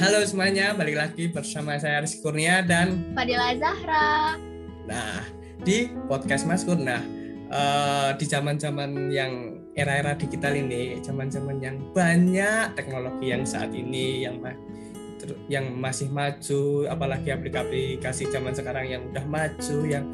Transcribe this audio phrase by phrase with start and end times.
[0.00, 4.32] Halo semuanya, balik lagi bersama saya Rizky Kurnia dan Fadila Zahra.
[4.88, 5.28] Nah,
[5.60, 7.04] di podcast Mas Kurna,
[7.52, 14.40] uh, di zaman-zaman yang era-era digital ini, zaman-zaman yang banyak teknologi yang saat ini yang
[15.52, 20.08] yang masih maju, apalagi aplikasi zaman sekarang yang udah maju, yang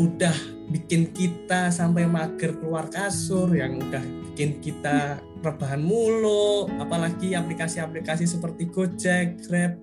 [0.00, 0.36] udah
[0.72, 4.00] bikin kita sampai mager keluar kasur, yang udah
[4.32, 9.76] bikin kita rebahan mulu, apalagi aplikasi-aplikasi seperti Gojek, Grab,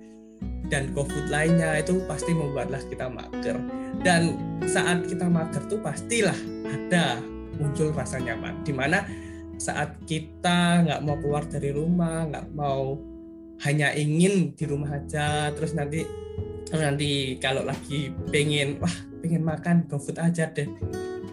[0.73, 3.57] dan GoFood lainnya itu pasti membuatlah kita mager.
[4.02, 4.35] Dan
[4.66, 7.21] saat kita mager tuh pastilah ada
[7.59, 8.63] muncul rasa nyaman.
[8.63, 9.03] Di mana
[9.59, 12.95] saat kita nggak mau keluar dari rumah, nggak mau
[13.67, 16.08] hanya ingin di rumah aja, terus nanti
[16.71, 20.67] nanti kalau lagi pengen wah pengen makan GoFood aja deh.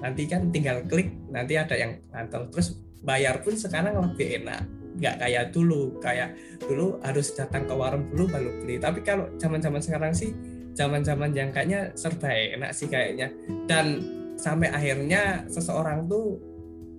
[0.02, 2.50] Nanti kan tinggal klik nanti ada yang ngantor.
[2.52, 4.62] Terus bayar pun sekarang lebih enak.
[5.00, 5.96] Nggak kayak dulu.
[6.02, 8.76] Kayak dulu harus datang ke warung dulu baru beli.
[8.76, 10.30] Tapi kalau zaman zaman sekarang sih
[10.76, 13.32] zaman zaman yang kayaknya serba enak sih kayaknya.
[13.64, 14.04] Dan
[14.36, 16.36] sampai akhirnya seseorang tuh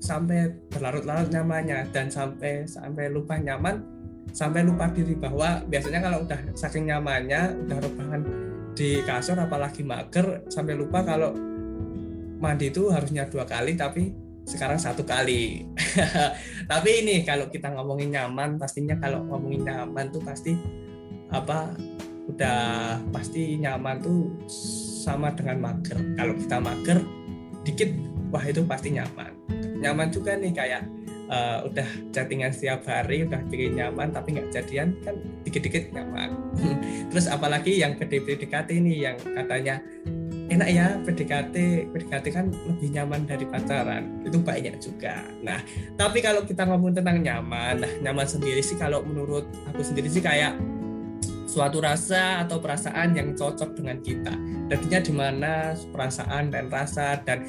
[0.01, 1.89] sampai berlarut-larut nyamannya.
[1.93, 3.97] Dan sampai sampai lupa nyaman
[4.35, 8.21] sampai lupa diri bahwa biasanya kalau udah saking nyamannya udah rebahan
[8.77, 11.33] di kasur apalagi mager sampai lupa kalau
[12.37, 14.13] mandi itu harusnya dua kali tapi
[14.47, 15.67] sekarang satu kali.
[16.71, 20.55] Tapi ini kalau kita ngomongin nyaman, pastinya kalau ngomongin nyaman tuh pasti
[21.27, 21.75] apa
[22.31, 24.31] udah pasti nyaman tuh
[25.03, 25.99] sama dengan mager.
[26.15, 27.03] Kalau kita mager
[27.67, 27.91] dikit,
[28.31, 29.35] wah itu pasti nyaman.
[29.83, 30.87] Nyaman juga nih kayak
[31.31, 36.35] uh, udah chattingan setiap hari, udah bikin nyaman tapi nggak jadian kan dikit-dikit nyaman.
[37.11, 39.79] Terus apalagi yang PDKT ini yang katanya
[40.47, 41.55] enak ya PDKT
[41.91, 44.23] PDKT kan lebih nyaman dari pacaran.
[44.23, 45.27] Itu banyak juga.
[45.43, 45.59] Nah
[45.99, 50.23] tapi kalau kita ngomong tentang nyaman nah nyaman sendiri sih kalau menurut aku sendiri sih
[50.23, 50.55] kayak
[51.47, 54.33] suatu rasa atau perasaan yang cocok dengan kita.
[54.67, 55.51] Jadinya di mana
[55.95, 57.43] perasaan dan rasa dan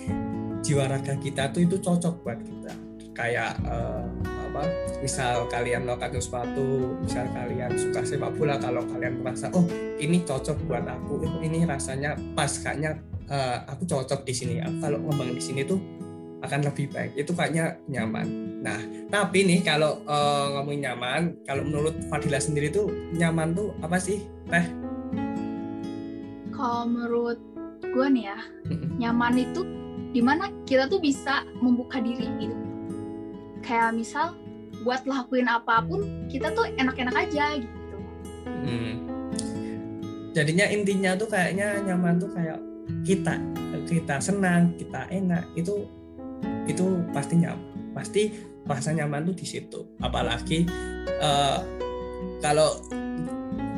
[0.62, 2.87] jiwa raga kita tuh itu cocok buat kita
[3.18, 4.62] kayak uh, apa
[5.02, 9.66] misal kalian melakukan sesuatu misal kalian suka sepak bola kalau kalian merasa oh
[9.98, 14.54] ini cocok buat aku ini rasanya pas kayaknya uh, aku cocok di sini.
[14.80, 15.78] Kalau ngomong di sini tuh
[16.42, 17.12] akan lebih baik.
[17.16, 18.26] Itu kayaknya nyaman.
[18.64, 23.96] Nah tapi nih kalau uh, ngomongin nyaman kalau menurut Fadila sendiri tuh nyaman tuh apa
[24.00, 24.66] sih teh?
[26.52, 27.38] Kalau menurut
[27.78, 28.38] gue nih ya
[28.98, 29.62] nyaman itu
[30.10, 32.67] di mana kita tuh bisa membuka diri gitu
[33.64, 34.34] kayak misal
[34.82, 37.96] buat lakuin apa pun kita tuh enak-enak aja gitu
[38.46, 38.94] hmm.
[40.32, 42.58] jadinya intinya tuh kayaknya nyaman tuh kayak
[43.04, 43.36] kita
[43.88, 45.84] kita senang kita enak itu
[46.68, 48.22] itu pasti nyaman pasti
[48.68, 50.68] rasa nyaman tuh di situ apalagi
[51.18, 51.64] uh,
[52.44, 52.78] kalau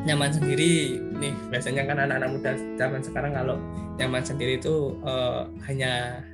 [0.05, 3.57] nyaman sendiri nih biasanya kan anak-anak muda zaman sekarang kalau
[4.01, 6.25] nyaman sendiri itu uh, hanya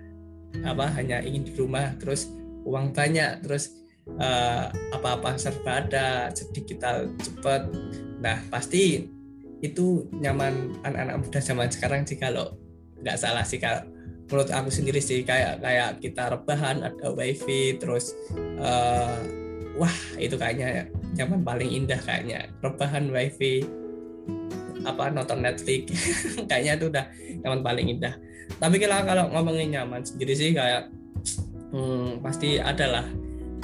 [0.65, 2.33] apa hanya ingin di rumah terus
[2.67, 3.73] uang banyak terus
[4.19, 6.83] uh, apa-apa serba ada sedikit
[7.23, 7.71] cepat
[8.21, 9.07] nah pasti
[9.65, 12.59] itu nyaman anak-anak muda zaman sekarang sih kalau
[13.01, 13.87] nggak salah sih kalau
[14.27, 18.13] menurut aku sendiri sih kayak kayak kita rebahan ada wifi terus
[18.59, 19.23] uh,
[19.79, 22.53] wah itu kayaknya nyaman paling indah kayaknya.
[22.61, 23.65] Rebahan wifi
[24.87, 25.91] apa nonton Netflix.
[26.49, 27.05] Kayaknya itu udah
[27.43, 28.15] nyaman paling indah.
[28.63, 30.93] Tapi kalau ngomongin nyaman sendiri sih kayak
[31.73, 33.07] hmm, pasti adalah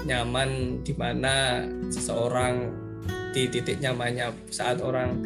[0.03, 2.71] nyaman di mana seseorang
[3.33, 4.33] di titik nyamannya.
[4.51, 5.23] Saat orang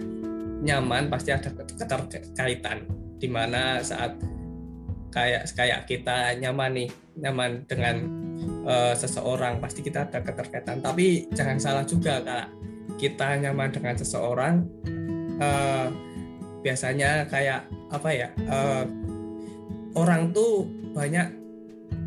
[0.62, 4.16] nyaman pasti ada keterkaitan di mana saat
[5.12, 7.96] kayak kayak kita nyaman nih nyaman dengan
[8.68, 10.84] uh, seseorang pasti kita ada keterkaitan.
[10.84, 12.48] Tapi jangan salah juga kalau
[12.96, 14.54] kita nyaman dengan seseorang
[15.40, 15.88] uh,
[16.64, 18.84] biasanya kayak apa ya uh,
[19.94, 20.66] orang tuh
[20.96, 21.45] banyak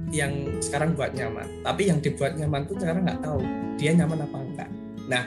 [0.09, 1.47] yang sekarang buat nyaman.
[1.61, 3.41] Tapi yang dibuat nyaman pun sekarang nggak tahu
[3.77, 4.69] dia nyaman apa enggak.
[5.09, 5.23] Nah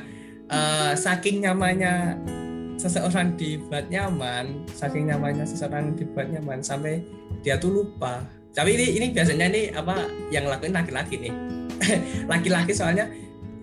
[0.50, 2.19] uh, saking nyamannya
[2.76, 7.02] seseorang dibuat nyaman saking nyamannya seseorang dibuat nyaman sampai
[7.40, 8.26] dia tuh lupa.
[8.52, 11.35] Tapi ini ini biasanya nih apa yang lakuin laki-laki nih.
[12.31, 13.08] Laki-laki soalnya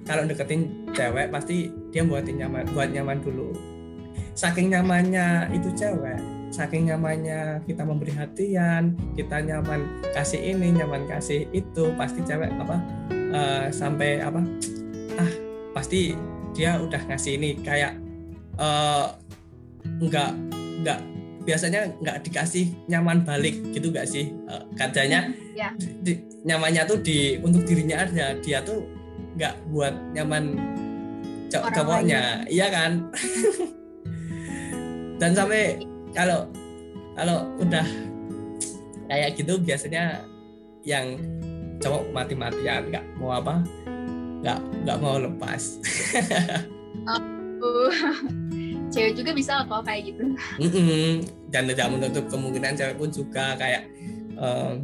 [0.04, 3.54] kalau deketin cewek pasti dia buatin nyaman buat nyaman dulu.
[4.34, 9.86] Saking nyamannya itu cewek saking nyamannya kita memberi hatian kita nyaman
[10.18, 12.78] kasih ini nyaman kasih itu pasti cewek apa
[13.34, 14.42] uh, sampai apa
[15.22, 15.32] ah
[15.74, 16.18] pasti
[16.54, 17.50] dia udah ngasih ini.
[17.62, 17.98] Kayak
[18.58, 19.14] uh,
[20.00, 20.32] nggak
[20.84, 21.00] nggak
[21.46, 24.34] biasanya nggak dikasih nyaman balik gitu gak sih?
[24.46, 25.74] Uh, katanya ya.
[25.80, 28.36] di, nyamannya tuh di untuk dirinya aja.
[28.42, 28.86] Dia tuh
[29.38, 30.58] nggak buat nyaman
[31.50, 32.46] cowok cowoknya.
[32.50, 32.92] Iya kan?
[35.20, 35.84] Dan sampai
[36.14, 36.50] kalau
[37.14, 37.86] kalau udah
[39.10, 40.24] kayak gitu biasanya
[40.86, 41.18] yang
[41.80, 43.64] cowok mati-matian nggak mau apa
[44.44, 45.80] nggak nggak mau lepas
[47.08, 47.92] oh.
[48.94, 50.24] cewek juga bisa kok kayak gitu
[50.58, 51.10] mm -mm.
[51.54, 53.86] dan tidak menutup kemungkinan cewek pun juga kayak
[54.40, 54.82] um,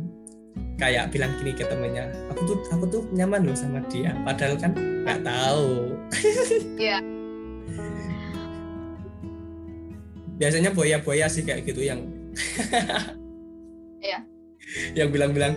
[0.75, 4.75] kayak bilang gini ke temennya aku tuh aku tuh nyaman loh sama dia padahal kan
[4.75, 5.95] nggak tahu
[6.77, 6.99] iya
[10.35, 12.03] biasanya boya-boya sih kayak gitu yang
[14.05, 14.19] iya.
[14.91, 15.53] Yang bilang-bilang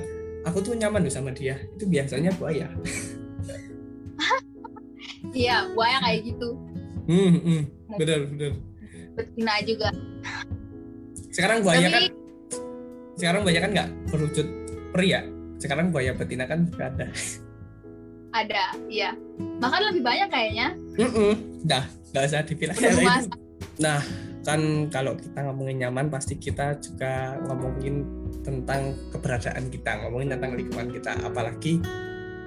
[0.46, 1.58] aku tuh nyaman loh sama dia.
[1.75, 2.70] Itu biasanya buaya.
[5.34, 6.48] Iya buaya kayak gitu.
[7.10, 7.60] Hmm, hmm.
[7.98, 8.52] bener bener.
[9.19, 9.90] Betina juga.
[11.34, 11.94] Sekarang buaya Tapi...
[11.94, 12.04] kan
[13.19, 14.46] sekarang buaya kan nggak berwujud
[14.94, 15.26] pria
[15.58, 17.10] sekarang buaya betina kan ada.
[18.31, 19.10] Ada iya.
[19.58, 20.69] Bahkan lebih banyak kayaknya.
[21.02, 21.32] Mm -mm.
[21.66, 21.84] dah
[22.14, 22.76] nggak usah dipilah
[23.84, 24.00] nah
[24.48, 28.00] kan kalau kita ngomongin nyaman pasti kita juga ngomongin
[28.40, 31.84] tentang keberadaan kita ngomongin tentang lingkungan kita apalagi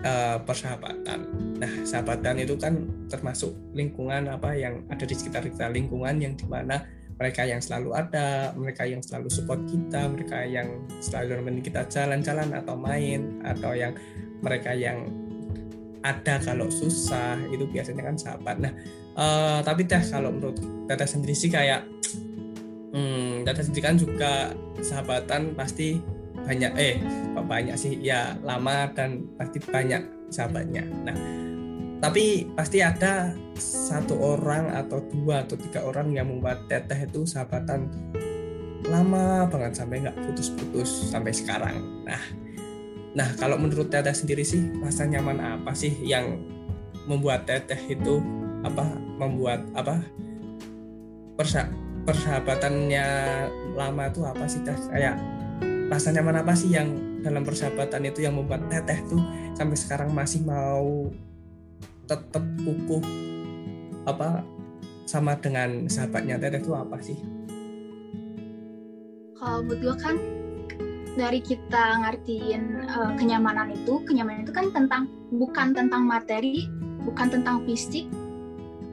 [0.02, 1.30] uh, persahabatan
[1.62, 6.50] nah sahabatan itu kan termasuk lingkungan apa yang ada di sekitar kita lingkungan yang di
[6.50, 6.82] mana
[7.22, 12.50] mereka yang selalu ada, mereka yang selalu support kita, mereka yang selalu nemenin kita jalan-jalan
[12.50, 13.94] atau main, atau yang
[14.42, 15.06] mereka yang
[16.02, 18.58] ada kalau susah itu biasanya kan sahabat.
[18.58, 18.74] Nah,
[19.16, 21.88] uh, tapi teh kalau menurut Tete sendiri sih kayak,
[22.92, 24.52] hmm, Tete sendiri kan juga
[24.84, 26.00] sahabatan pasti
[26.42, 26.96] banyak, eh
[27.38, 30.04] banyak sih ya lama dan pasti banyak
[30.34, 30.84] sahabatnya.
[31.06, 31.16] Nah,
[32.02, 33.30] tapi pasti ada
[33.62, 37.94] satu orang atau dua atau tiga orang yang membuat teteh itu sahabatan
[38.90, 42.22] lama banget sampai nggak putus-putus sampai sekarang nah
[43.14, 46.42] nah kalau menurut teteh sendiri sih rasa nyaman apa sih yang
[47.06, 48.18] membuat teteh itu
[48.62, 48.86] apa
[49.18, 50.02] membuat apa
[51.38, 51.66] persa
[52.06, 53.06] persahabatannya
[53.78, 55.18] lama itu apa sih teh kayak
[55.90, 56.88] rasa nyaman apa sih yang
[57.22, 59.22] dalam persahabatan itu yang membuat teteh tuh
[59.54, 61.10] sampai sekarang masih mau
[62.10, 63.04] tetap kukuh
[64.10, 64.42] apa
[65.06, 67.20] sama dengan sahabatnya Teteh itu apa sih?
[69.36, 70.16] Kalau buat gue kan
[71.18, 76.70] dari kita ngertiin uh, kenyamanan itu, kenyamanan itu kan tentang bukan tentang materi,
[77.04, 78.08] bukan tentang fisik,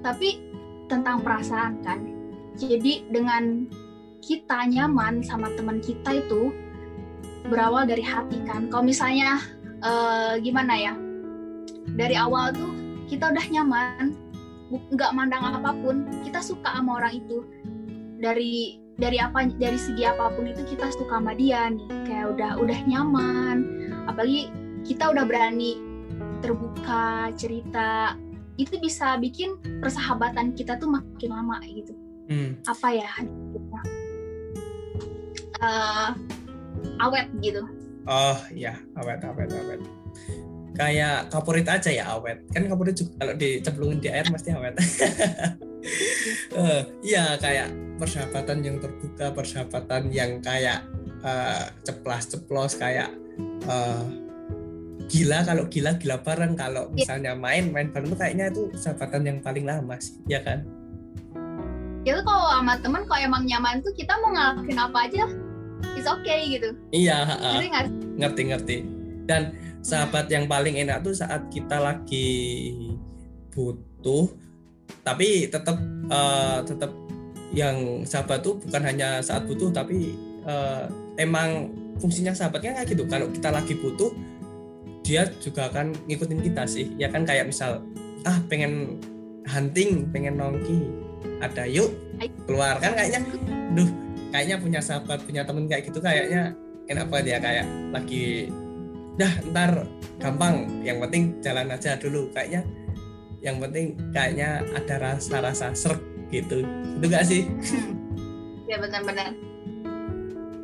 [0.02, 0.42] tapi
[0.88, 2.00] tentang perasaan kan.
[2.58, 3.68] Jadi dengan
[4.18, 6.50] kita nyaman sama teman kita itu
[7.46, 8.66] berawal dari hati kan.
[8.68, 9.38] Kalau misalnya
[9.84, 10.94] uh, gimana ya?
[11.94, 12.72] Dari awal tuh
[13.08, 14.12] kita udah nyaman
[14.68, 17.40] nggak mandang apa pun kita suka sama orang itu
[18.20, 22.60] dari dari apa dari segi apa pun itu kita suka sama dia nih kayak udah
[22.60, 23.56] udah nyaman
[24.04, 24.52] apalagi
[24.84, 25.80] kita udah berani
[26.44, 28.12] terbuka cerita
[28.58, 31.94] itu bisa bikin persahabatan kita tuh makin lama gitu.
[32.28, 32.60] Hmm.
[32.68, 33.08] apa ya?
[35.64, 36.12] Uh,
[37.00, 37.64] awet gitu.
[38.04, 39.80] Oh ya awet awet awet.
[40.76, 42.44] Kayak kapurit aja ya awet.
[42.52, 44.76] Kan kapurit juga kalau dicemplungin di air pasti awet.
[46.52, 50.84] Uh, iya kayak persahabatan yang terbuka persahabatan yang kayak
[51.24, 53.10] uh, ceplas ceplos kayak
[53.64, 54.04] uh,
[55.08, 56.54] gila kalau gila gila bareng.
[56.54, 56.94] Kalau iya.
[56.94, 60.62] misalnya main main bareng tuh kayaknya itu sahabatan yang paling lama sih ya kan?
[62.04, 65.24] Itu kalau sama temen kalau emang nyaman tuh kita mau ngelakuin apa aja
[65.96, 66.76] it's okay gitu.
[66.92, 67.58] Iya uh,
[68.20, 68.76] ngerti ngerti
[69.24, 72.72] dan sahabat yang paling enak tuh saat kita lagi
[73.52, 74.30] butuh
[75.04, 75.76] tapi tetap
[76.08, 76.92] uh, eh, tetap
[77.52, 80.12] yang sahabat tuh bukan hanya saat butuh tapi
[80.44, 80.84] uh,
[81.16, 83.04] emang fungsinya sahabatnya kayak gitu.
[83.08, 84.12] Kalau kita lagi butuh
[85.08, 86.92] dia juga akan ngikutin kita sih.
[87.00, 87.80] Ya kan kayak misal
[88.28, 89.00] ah pengen
[89.48, 90.84] hunting pengen nongki
[91.40, 91.96] ada yuk
[92.44, 92.76] keluar.
[92.76, 93.24] Kan kayaknya
[93.72, 93.88] duh
[94.28, 96.52] kayaknya punya sahabat punya temen kayak gitu kayaknya
[96.92, 98.52] enak banget ya kayak lagi
[99.16, 99.88] dah ntar
[100.20, 102.28] gampang yang penting jalan aja dulu.
[102.36, 102.68] Kayaknya
[103.40, 106.68] yang penting kayaknya ada rasa-rasa serk gitu.
[107.00, 107.48] Itu gak sih?
[108.68, 109.32] Ya benar-benar.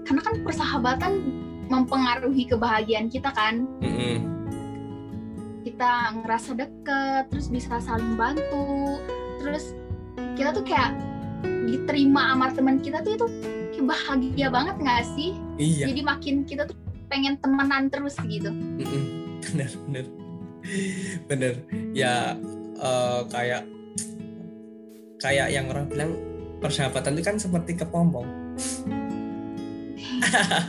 [0.05, 1.13] Karena kan persahabatan
[1.73, 3.65] mempengaruhi kebahagiaan kita kan.
[3.81, 4.34] Mm -hmm.
[5.65, 9.01] Kita ngerasa deket terus bisa saling bantu.
[9.41, 9.73] Terus
[10.37, 10.93] kita tuh kayak
[11.65, 13.27] diterima sama teman kita tuh itu
[13.85, 15.37] bahagia banget nggak sih?
[15.61, 15.93] Iya.
[15.93, 16.77] jadi makin kita tuh
[17.13, 18.49] pengen temenan terus gitu.
[19.53, 20.05] Bener bener.
[21.29, 21.55] Bener.
[21.93, 22.37] Ya
[22.81, 23.69] uh, kayak
[25.21, 26.13] kayak yang orang bilang
[26.65, 28.25] persahabatan itu kan seperti kepompong.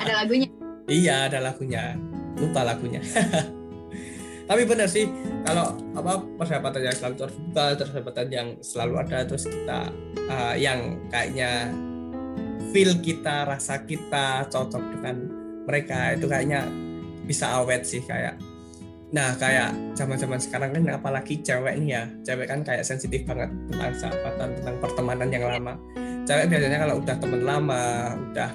[0.04, 0.50] Ada lagunya.
[0.92, 1.96] Iya ada lagunya.
[2.36, 3.00] Lupa lagunya
[4.46, 5.10] tapi bener sih
[5.42, 9.90] kalau apa persahabatan yang selalu terbuka persahabatan yang selalu ada terus kita
[10.30, 11.74] uh, yang kayaknya
[12.70, 15.16] feel kita rasa kita cocok dengan
[15.66, 16.70] mereka itu kayaknya
[17.26, 18.38] bisa awet sih kayak
[19.14, 23.50] nah kayak zaman zaman sekarang kan apalagi cewek nih ya cewek kan kayak sensitif banget
[23.70, 25.74] tentang sahabatan tentang pertemanan yang lama.
[26.26, 27.84] Cewek biasanya kalau udah temen lama
[28.34, 28.52] udah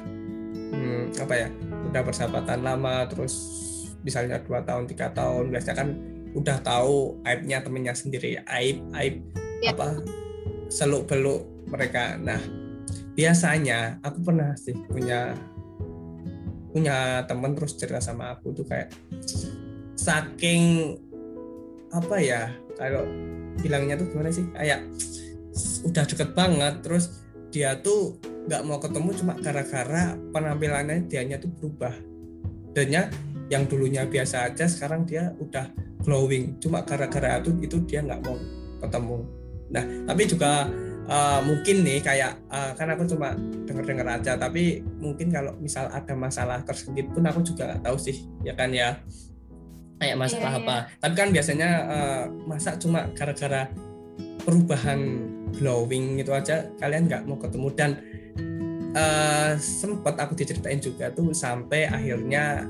[0.74, 1.48] hmm, apa ya
[1.90, 3.34] udah persahabatan lama terus
[4.00, 5.88] misalnya dua tahun tiga tahun biasanya kan
[6.30, 9.14] udah tahu aibnya temennya sendiri aib aib
[9.60, 9.74] ya.
[9.74, 10.00] apa
[10.70, 12.16] seluk beluk mereka.
[12.16, 12.38] Nah
[13.18, 15.34] biasanya aku pernah sih punya
[16.70, 18.94] punya temen terus cerita sama aku tuh kayak
[19.98, 20.94] saking
[21.90, 23.02] apa ya kalau
[23.58, 24.46] bilangnya tuh gimana sih?
[24.54, 24.86] Kayak
[25.82, 31.92] udah deket banget terus dia tuh nggak mau ketemu cuma gara-gara penampilannya dianya tuh berubah.
[32.70, 32.86] Dan
[33.50, 35.68] yang dulunya biasa aja sekarang dia udah
[36.06, 36.56] glowing.
[36.62, 38.38] Cuma gara-gara itu itu dia nggak mau
[38.80, 39.18] ketemu.
[39.74, 40.70] Nah tapi juga
[41.10, 43.34] uh, mungkin nih kayak uh, kan aku cuma
[43.66, 48.24] dengar-dengar aja tapi mungkin kalau misal ada masalah tersendiri pun aku juga nggak tahu sih
[48.46, 49.02] ya kan ya?
[50.00, 50.72] Kayak masalah yeah, apa.
[50.72, 51.00] Yeah.
[51.02, 53.68] tapi kan biasanya uh, masa cuma gara-gara
[54.40, 55.28] perubahan
[55.58, 57.68] glowing itu aja kalian nggak mau ketemu.
[57.76, 57.90] Dan
[58.96, 62.64] uh, sempat aku diceritain juga tuh sampai akhirnya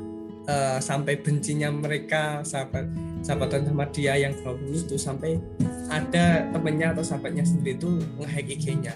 [0.50, 2.90] uh, sampai bencinya mereka sahabat
[3.22, 5.38] sahabatan sama dia yang bagus tuh sampai
[5.86, 8.94] ada temennya atau sahabatnya sendiri tuh ngehack IG-nya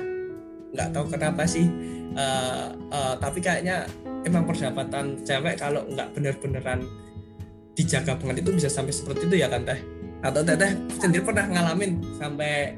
[0.74, 1.70] nggak tahu kenapa sih
[2.18, 3.86] uh, uh, tapi kayaknya
[4.26, 6.82] emang persahabatan cewek kalau nggak bener-beneran
[7.78, 9.78] dijaga banget itu bisa sampai seperti itu ya kan teh
[10.24, 12.74] atau teh teh sendiri pernah ngalamin sampai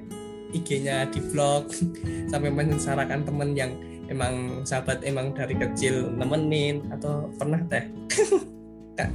[0.53, 1.73] IG-nya di vlog
[2.33, 3.73] sampai menyengsarakan temen yang
[4.07, 7.85] emang sahabat emang dari kecil nemenin atau pernah teh
[8.97, 9.11] Kak.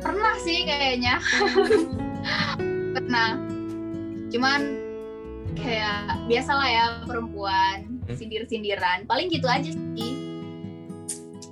[0.00, 1.20] Pernah sih kayaknya.
[2.96, 3.36] Pernah.
[4.32, 4.60] Cuman
[5.54, 8.16] kayak biasalah ya perempuan hmm.
[8.16, 9.04] sindir-sindiran.
[9.04, 10.12] Paling gitu aja sih.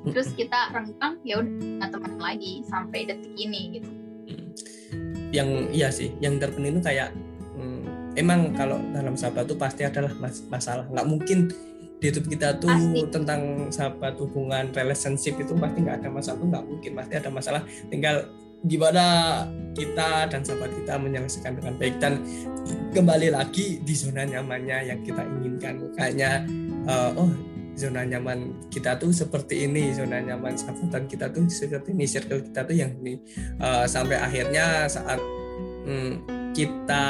[0.09, 3.91] Terus kita renggang ya udah teman lagi sampai detik ini gitu.
[4.29, 4.49] Hmm.
[5.29, 7.13] yang iya sih yang terpenting itu kayak
[7.57, 10.89] hmm, emang kalau dalam sahabat tuh pasti adalah mas masalah.
[10.89, 11.39] Nggak mungkin
[11.99, 13.11] di hidup kita tuh pasti.
[13.11, 13.41] tentang
[13.75, 17.63] sahabat hubungan relationship itu pasti nggak ada masalah tuh nggak mungkin pasti ada masalah.
[17.91, 18.17] Tinggal
[18.67, 19.05] gimana
[19.75, 21.95] kita dan sahabat kita menyelesaikan dengan baik.
[21.99, 22.23] Dan
[22.95, 25.75] kembali lagi di zona nyamannya yang kita inginkan.
[25.99, 26.47] Kayaknya
[26.87, 27.31] uh, oh
[27.75, 32.63] zona nyaman kita tuh seperti ini zona nyaman sahabatan kita tuh seperti ini circle kita
[32.63, 33.19] tuh yang ini.
[33.59, 35.19] Uh, sampai akhirnya saat
[35.83, 36.23] um,
[36.55, 37.07] kita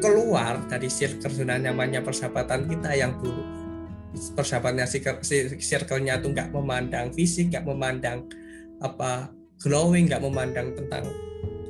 [0.00, 3.57] keluar dari circle zona nyamannya persahabatan kita yang dulu
[4.34, 4.86] persahabatnya
[5.58, 8.26] circle-nya tuh nggak memandang fisik nggak memandang
[8.82, 9.30] apa
[9.62, 11.10] glowing nggak memandang tentang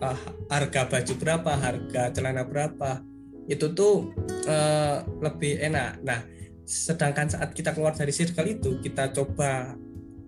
[0.04, 0.18] uh,
[0.52, 3.00] harga baju berapa harga celana berapa
[3.48, 4.12] itu tuh
[4.44, 6.04] uh, lebih enak.
[6.04, 6.20] Nah
[6.68, 9.72] sedangkan saat kita keluar dari circle itu kita coba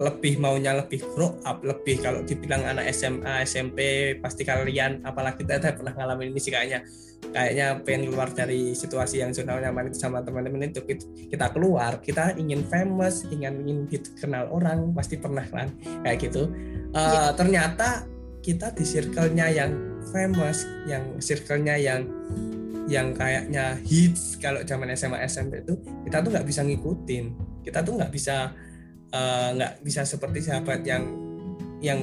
[0.00, 3.78] lebih maunya lebih grow up lebih kalau dibilang anak SMA SMP
[4.16, 6.80] pasti kalian apalagi kita pernah ngalamin ini sih kayaknya.
[7.20, 10.80] Kayaknya pengen keluar dari situasi yang zona nyaman itu sama teman-teman itu.
[11.28, 15.68] Kita keluar kita ingin famous ingin ingin dikenal orang pasti pernah kan?
[16.00, 16.48] Kayak gitu.
[16.96, 17.36] Uh, ya.
[17.36, 18.08] ternyata
[18.40, 19.72] kita di circle-nya yang
[20.16, 22.08] famous yang circle-nya yang
[22.88, 25.76] yang kayaknya hits kalau zaman SMA SMP itu
[26.08, 27.24] kita tuh nggak bisa ngikutin.
[27.60, 28.56] Kita tuh nggak bisa
[29.56, 31.06] nggak uh, bisa seperti sahabat yang
[31.80, 31.98] yang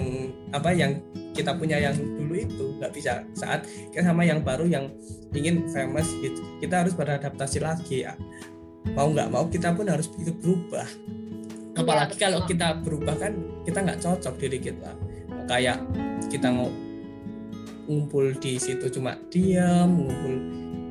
[0.51, 0.97] apa yang
[1.31, 2.65] kita punya yang dulu itu.
[2.81, 4.91] Nggak bisa saat kita sama yang baru yang
[5.31, 6.41] ingin famous gitu.
[6.59, 8.15] Kita harus beradaptasi lagi ya.
[8.95, 10.87] mau nggak mau kita pun harus ikut berubah.
[10.87, 13.35] Iya, apalagi kalau kita berubah kan
[13.67, 14.95] kita nggak cocok diri kita.
[15.43, 15.83] Kayak
[16.31, 16.71] kita mau
[17.87, 20.35] ngumpul di situ cuma diam ngumpul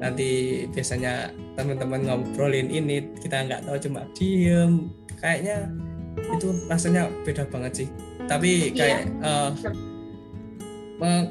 [0.01, 5.73] nanti biasanya teman-teman ngobrolin ini kita nggak tahu cuma diem kayaknya
[6.35, 7.89] itu rasanya beda banget sih.
[8.27, 8.75] Tapi iya.
[8.75, 9.45] kayak iya.
[10.99, 11.25] uh,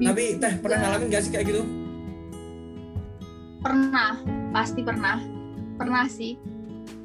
[0.00, 1.62] tapi teh pernah ngalamin gak sih kayak gitu?
[3.60, 4.18] Pernah.
[4.50, 5.20] Pasti pernah.
[5.76, 6.34] Pernah sih.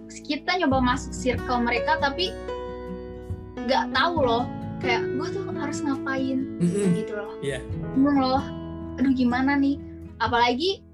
[0.10, 2.32] Kita nyoba masuk circle mereka tapi
[3.68, 4.46] nggak tahu loh.
[4.80, 6.38] Kayak gue tuh harus ngapain?
[6.62, 6.88] Mm-hmm.
[7.00, 7.32] gitu loh.
[7.44, 7.62] Yeah.
[7.94, 8.44] bingung loh.
[8.96, 9.78] Aduh gimana nih?
[10.24, 10.86] Apalagi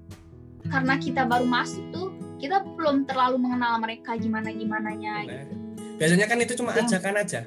[0.66, 2.08] karena kita baru masuk tuh
[2.42, 5.71] kita belum terlalu mengenal mereka gimana gimananya gitu
[6.02, 6.82] biasanya kan itu cuma iya.
[6.82, 7.40] ajakan aja.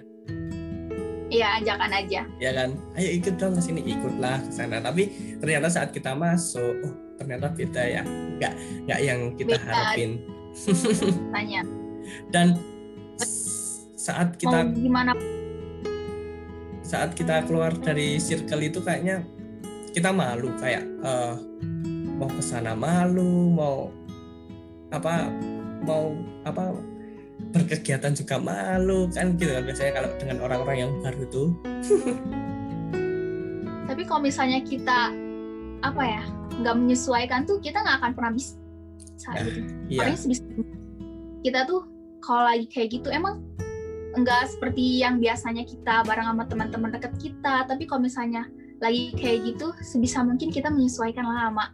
[1.28, 2.22] Iya ajakan aja.
[2.40, 2.70] Ya kan?
[2.96, 4.80] Ayo ikut dong ke sini ikutlah ke sana.
[4.80, 8.08] Tapi ternyata saat kita masuk oh ternyata beda ya.
[8.40, 8.54] Nggak
[8.88, 9.68] nggak yang kita beda.
[9.68, 10.24] harapin.
[11.36, 11.62] Tanya.
[12.32, 12.56] Dan
[14.00, 15.12] saat kita Mau gimana?
[16.80, 19.28] Saat kita keluar dari circle itu kayaknya
[19.92, 21.36] kita malu kayak uh,
[22.16, 23.92] mau ke sana malu mau
[24.96, 25.28] apa
[25.84, 26.16] mau
[26.48, 26.95] apa
[27.56, 31.50] berkegiatan juga malu kan gitu kan biasanya kalau dengan orang-orang yang baru tuh
[33.88, 35.16] tapi kalau misalnya kita
[35.86, 36.24] apa ya
[36.62, 38.56] nggak menyesuaikan tuh kita nggak akan pernah bisa.
[39.32, 40.00] Nah, gitu iya.
[40.04, 40.44] paling sebisa
[41.46, 41.86] kita tuh
[42.20, 43.46] kalau lagi kayak gitu emang
[44.16, 47.68] enggak seperti yang biasanya kita bareng sama teman-teman dekat kita.
[47.68, 48.48] Tapi kalau misalnya
[48.82, 51.66] lagi kayak gitu sebisa mungkin kita menyesuaikan lah sama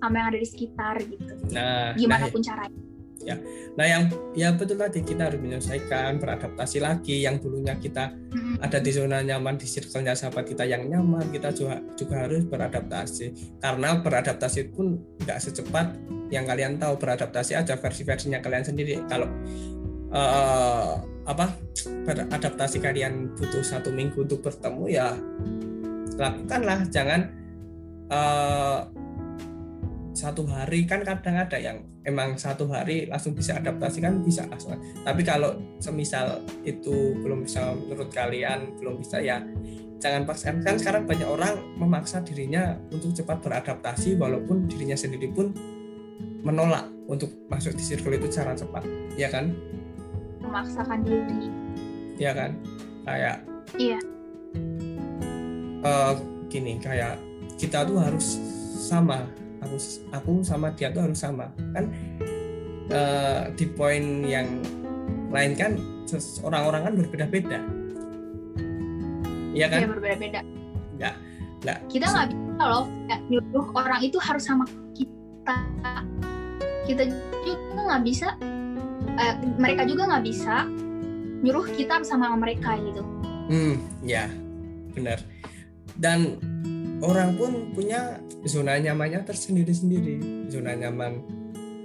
[0.00, 1.32] sama yang ada di sekitar gitu.
[1.52, 2.89] Nah gimana nah, pun caranya
[3.24, 3.36] ya.
[3.76, 7.22] Nah yang ya betul tadi kita harus menyesuaikan beradaptasi lagi.
[7.24, 8.12] Yang dulunya kita
[8.60, 13.58] ada di zona nyaman di circle-nya sahabat kita yang nyaman kita juga juga harus beradaptasi.
[13.60, 15.86] Karena beradaptasi pun nggak secepat
[16.32, 16.96] yang kalian tahu.
[17.00, 19.00] Beradaptasi aja versi-versinya kalian sendiri.
[19.06, 19.28] Kalau
[20.12, 21.54] uh, apa
[22.04, 25.14] beradaptasi kalian butuh satu minggu untuk bertemu ya
[26.18, 26.84] lakukanlah.
[26.90, 27.20] Jangan
[28.10, 28.80] uh,
[30.10, 34.74] satu hari kan kadang ada yang emang satu hari langsung bisa adaptasi kan bisa langsung.
[35.06, 39.38] Tapi kalau semisal itu belum bisa menurut kalian belum bisa ya
[40.00, 45.52] jangan paksa kan sekarang banyak orang memaksa dirinya untuk cepat beradaptasi walaupun dirinya sendiri pun
[46.40, 48.82] menolak untuk masuk di circle itu secara cepat.
[49.14, 49.52] Ya kan?
[50.40, 51.52] Memaksakan diri.
[52.16, 52.56] Ya kan?
[53.04, 53.44] Kayak
[53.76, 54.00] iya.
[55.80, 56.16] Uh,
[56.48, 57.20] gini kayak
[57.60, 58.40] kita tuh harus
[58.80, 59.28] sama
[59.60, 61.52] harus aku sama dia tuh harus sama.
[61.76, 61.92] Kan
[62.90, 64.60] uh, di poin yang
[65.30, 65.78] lain kan
[66.42, 67.58] orang-orang kan berbeda-beda.
[69.54, 69.78] Iya kan?
[69.82, 70.40] Ya, berbeda-beda.
[70.98, 71.14] Nggak
[71.60, 71.78] nggak.
[71.92, 72.84] Kita nggak bisa loh
[73.28, 74.64] nyuruh orang itu harus sama
[74.96, 75.56] kita.
[76.88, 77.02] Kita
[77.46, 78.28] juga nggak bisa
[79.20, 80.66] eh, mereka juga nggak bisa
[81.40, 83.02] nyuruh kita sama mereka gitu.
[83.50, 84.26] Hmm ya
[84.96, 85.20] benar.
[86.00, 86.40] Dan
[87.00, 90.48] orang pun punya zona nyamannya tersendiri-sendiri.
[90.52, 91.20] Zona nyaman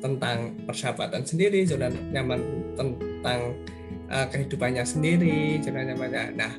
[0.03, 2.37] tentang persahabatan sendiri zona nyaman
[2.77, 3.57] tentang
[4.05, 6.23] uh, kehidupannya sendiri zona nyamannya.
[6.37, 6.53] Nah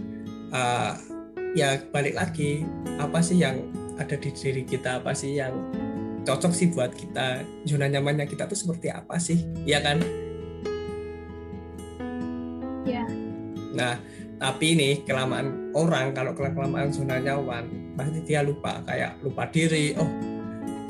[0.50, 0.92] uh,
[1.54, 2.66] ya balik lagi
[2.98, 3.62] apa sih yang
[4.00, 4.98] ada di diri kita?
[4.98, 5.54] Apa sih yang
[6.26, 7.46] cocok sih buat kita?
[7.68, 9.46] Zona nyamannya kita tuh seperti apa sih?
[9.62, 10.02] Ya kan?
[12.82, 13.06] Ya
[13.76, 14.00] nah
[14.36, 20.10] tapi nih kelamaan orang kalau kelamaan zona nyaman pasti dia lupa kayak lupa diri oh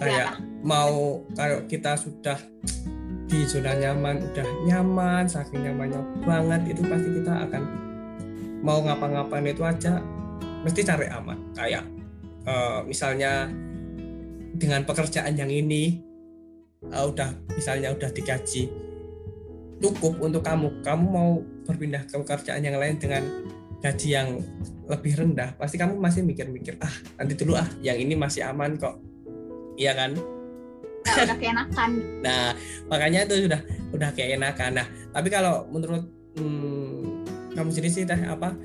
[0.02, 0.42] kayak ya.
[0.66, 2.38] mau kalau kita sudah
[3.26, 7.62] di zona nyaman udah nyaman saking nyamannya banget itu pasti kita akan
[8.62, 10.02] mau ngapa-ngapain itu aja
[10.66, 11.86] mesti cari aman kayak
[12.46, 13.50] uh, misalnya
[14.56, 16.02] dengan pekerjaan yang ini
[16.90, 18.70] uh, udah misalnya udah digaji
[19.80, 20.80] cukup untuk kamu.
[20.80, 21.30] Kamu mau
[21.68, 23.22] berpindah ke pekerjaan yang lain dengan
[23.80, 24.28] gaji yang
[24.86, 28.96] lebih rendah pasti kamu masih mikir-mikir ah nanti dulu ah yang ini masih aman kok.
[29.76, 30.16] Iya kan?
[31.06, 31.90] Nah, udah keenakan.
[32.24, 32.44] Nah
[32.88, 33.60] makanya itu sudah
[33.92, 34.80] udah keenakan.
[34.80, 36.06] Nah tapi kalau menurut
[36.38, 38.56] hmm, kamu sendiri sih teh apa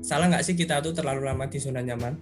[0.00, 2.16] salah nggak sih kita tuh terlalu lama di zona nyaman?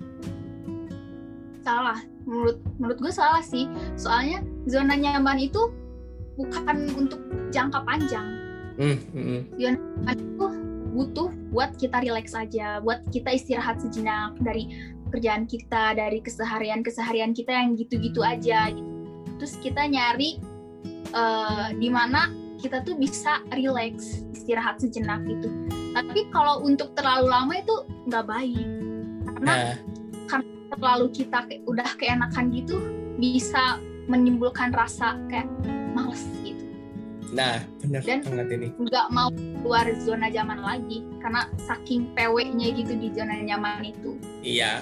[1.63, 1.99] Salah.
[2.29, 3.71] Menurut menurut gue salah sih.
[3.97, 5.73] Soalnya zona nyaman itu
[6.39, 7.21] bukan untuk
[7.51, 8.27] jangka panjang
[8.79, 10.47] mm, mm, zona itu
[10.99, 14.67] butuh buat kita relax aja, buat kita istirahat sejenak dari
[15.15, 18.73] kerjaan kita, dari keseharian-keseharian kita yang gitu-gitu aja.
[18.73, 18.91] Gitu.
[19.39, 20.43] Terus kita nyari
[21.15, 25.49] uh, di mana kita tuh bisa relax, istirahat sejenak gitu.
[25.95, 27.77] Tapi kalau untuk terlalu lama itu
[28.11, 28.69] nggak baik,
[29.39, 29.77] karena uh.
[30.27, 32.77] karena terlalu kita udah keenakan gitu
[33.19, 35.47] bisa menimbulkan rasa kayak
[35.99, 36.65] males gitu.
[37.29, 38.69] Nah, benar banget ini.
[38.81, 39.29] Nggak mau
[39.61, 44.17] keluar zona nyaman lagi karena saking peweknya gitu di zona nyaman itu.
[44.41, 44.81] Iya,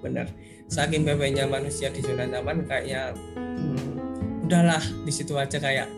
[0.00, 0.32] benar.
[0.70, 5.92] Saking peweknya manusia di zona nyaman kayaknya hmm, udahlah di situ aja kayak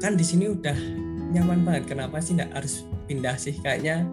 [0.00, 0.78] kan di sini udah
[1.36, 1.92] nyaman banget.
[1.92, 3.60] Kenapa sih nggak harus pindah sih?
[3.60, 4.08] Kayaknya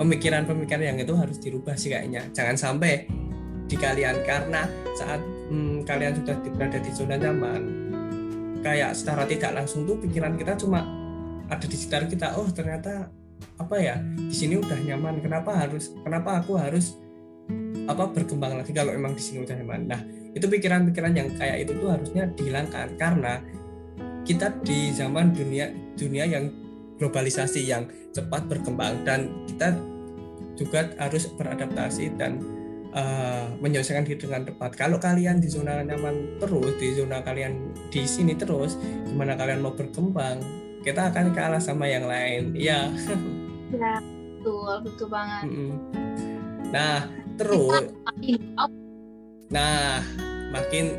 [0.00, 2.24] pemikiran-pemikiran yang itu harus dirubah sih kayaknya.
[2.32, 3.04] Jangan sampai
[3.68, 4.64] di kalian karena
[4.96, 5.20] saat
[5.52, 7.92] hmm, kalian sudah berada di zona nyaman
[8.64, 10.82] kayak secara tidak langsung tuh pikiran kita cuma
[11.52, 13.12] ada di sekitar kita oh ternyata
[13.60, 16.96] apa ya di sini udah nyaman kenapa harus kenapa aku harus
[17.84, 19.80] apa berkembang lagi kalau emang di sini udah nyaman?
[19.84, 20.00] Nah
[20.32, 23.44] itu pikiran-pikiran yang kayak itu tuh harusnya dihilangkan karena
[24.24, 26.48] kita di zaman dunia dunia yang
[26.96, 27.84] globalisasi yang
[28.16, 29.76] cepat berkembang dan kita
[30.56, 32.40] juga harus beradaptasi dan
[32.94, 34.78] uh, menyelesaikan diri dengan tepat.
[34.78, 38.78] Kalau kalian di zona nyaman terus, di zona kalian di sini terus,
[39.10, 40.40] gimana kalian mau berkembang?
[40.86, 42.54] Kita akan kalah sama yang lain.
[42.54, 42.92] Iya.
[43.74, 45.44] Ya, betul, betul banget.
[46.70, 47.90] Nah, terus
[49.50, 50.00] nah
[50.54, 50.94] makin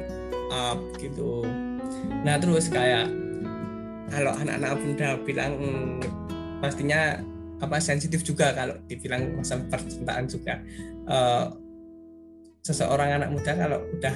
[0.52, 1.44] up gitu
[2.22, 3.10] nah terus kayak
[4.14, 6.00] kalau anak-anak muda bilang hmm,
[6.62, 7.20] pastinya
[7.64, 10.62] apa sensitif juga kalau dibilang masa percintaan juga
[11.10, 11.50] uh,
[12.66, 14.16] seseorang anak muda kalau udah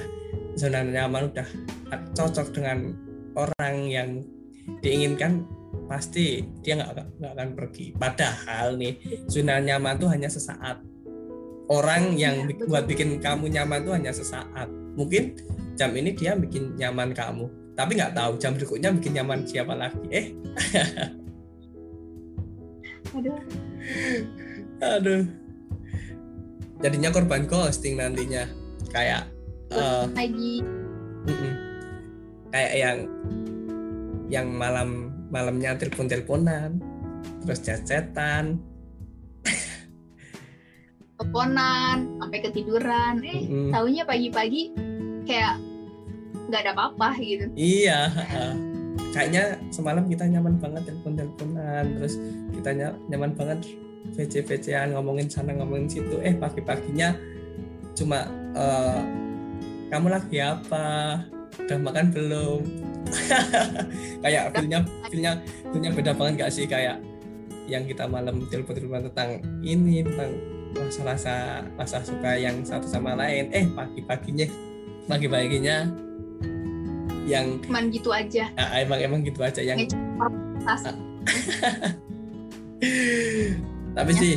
[0.58, 1.46] zona nyaman udah
[2.18, 2.98] cocok dengan
[3.38, 4.26] orang yang
[4.82, 5.46] diinginkan
[5.86, 7.94] pasti dia nggak nggak akan pergi.
[7.94, 8.98] Padahal nih
[9.30, 10.82] zona nyaman itu hanya sesaat.
[11.70, 14.66] Orang yang ya, buat bikin kamu nyaman itu hanya sesaat.
[14.98, 15.38] Mungkin
[15.78, 17.46] jam ini dia bikin nyaman kamu
[17.78, 20.26] tapi nggak tahu jam berikutnya bikin nyaman siapa lagi eh?
[23.16, 23.40] Aduh.
[24.82, 25.39] Aduh
[26.80, 28.44] jadinya korban ghosting nantinya.
[28.90, 29.30] Kayak
[29.72, 30.64] uh, lagi.
[32.50, 32.98] Kayak yang
[34.30, 36.82] yang malam malamnya telepon teleponan
[37.46, 38.58] terus chat-chatan.
[41.16, 43.14] Teleponan sampai ketiduran.
[43.22, 43.70] Eh mm -hmm.
[43.70, 44.62] tahunya pagi-pagi
[45.28, 45.60] kayak
[46.50, 47.46] nggak ada apa-apa gitu.
[47.54, 48.10] Iya
[49.10, 52.14] kayaknya semalam kita nyaman banget telepon teleponan terus
[52.54, 52.70] kita
[53.10, 53.58] nyaman banget
[54.16, 56.16] VC VCan ngomongin sana ngomongin situ.
[56.20, 57.14] Eh pagi paginya
[57.94, 58.24] cuma
[58.56, 59.02] uh,
[59.90, 61.20] kamu lagi apa?
[61.66, 62.60] Udah makan belum?
[64.22, 65.32] Kayak filmnya filmnya
[65.70, 66.64] filmnya beda banget gak sih?
[66.66, 67.02] Kayak
[67.70, 70.30] yang kita malam telepon telepon tentang ini tentang
[70.74, 71.34] rasa rasa
[71.74, 73.50] rasa suka yang satu sama lain.
[73.50, 74.46] Eh pagi paginya
[75.06, 75.90] pagi paginya
[77.26, 78.50] yang emang gitu aja.
[78.58, 79.78] Uh, emang emang gitu aja yang
[83.96, 84.34] tapi sih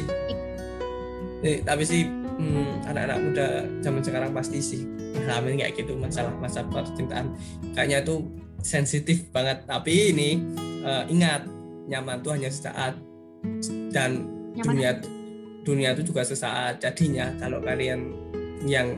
[1.43, 3.47] nih, tapi sih hmm, anak-anak muda
[3.83, 4.81] zaman sekarang pasti sih
[5.13, 7.35] ngalamin kayak gitu masalah masa percintaan.
[7.75, 8.15] Kayaknya itu
[8.63, 9.63] sensitif banget.
[9.67, 10.29] Tapi ini
[10.83, 11.45] uh, ingat
[11.87, 12.97] nyaman tuh hanya sesaat.
[13.93, 14.25] Dan
[14.57, 14.65] nyaman.
[14.73, 14.91] dunia
[15.63, 16.81] dunia itu juga sesaat.
[16.81, 18.11] Jadinya kalau kalian
[18.63, 18.97] yang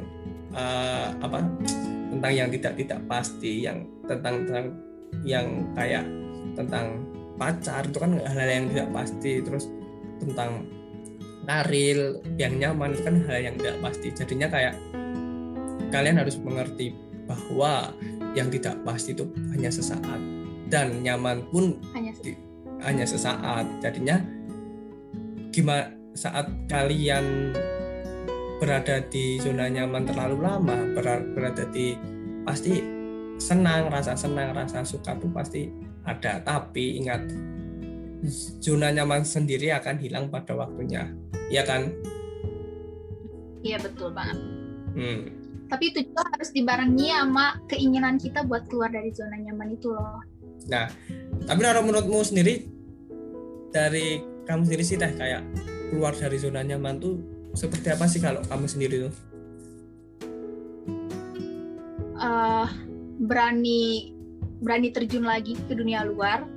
[0.53, 1.41] uh, apa
[2.15, 4.67] tentang yang tidak tidak pasti yang tentang tentang
[5.25, 6.05] yang kayak
[6.55, 7.03] tentang
[7.35, 9.67] pacar itu kan hal-hal yang tidak pasti terus
[10.21, 10.65] tentang
[11.45, 14.07] karir yang nyaman itu kan hal yang tidak pasti.
[14.11, 14.75] Jadinya kayak
[15.93, 16.97] kalian harus mengerti
[17.29, 17.93] bahwa
[18.33, 20.19] yang tidak pasti itu hanya sesaat.
[20.65, 22.33] Dan nyaman pun hanya, di,
[22.81, 23.69] hanya sesaat.
[23.79, 24.17] Jadinya
[25.53, 27.53] gimana saat kalian
[28.57, 30.77] berada di zona nyaman terlalu lama
[31.35, 31.93] berada di
[32.47, 32.79] pasti
[33.35, 35.69] senang rasa senang rasa suka tuh pasti
[36.07, 36.41] ada.
[36.41, 37.21] Tapi ingat
[38.61, 41.11] zona nyaman sendiri akan hilang pada waktunya
[41.49, 41.93] ya kan
[43.61, 44.37] iya betul banget
[44.97, 45.21] hmm.
[45.69, 50.21] tapi itu juga harus dibarengi sama keinginan kita buat keluar dari zona nyaman itu loh
[50.65, 50.89] nah
[51.45, 52.65] tapi kalau menurutmu sendiri
[53.75, 55.43] dari kamu sendiri sih dah kayak
[55.91, 57.19] keluar dari zona nyaman tuh
[57.55, 59.13] seperti apa sih kalau kamu sendiri tuh?
[62.15, 62.67] Uh,
[63.19, 64.15] berani
[64.63, 66.47] berani terjun lagi ke dunia luar.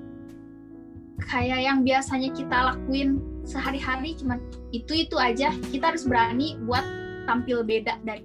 [1.19, 4.39] Kayak yang biasanya kita lakuin sehari-hari cuman
[4.71, 5.51] itu itu aja.
[5.73, 6.85] Kita harus berani buat
[7.27, 8.23] tampil beda dari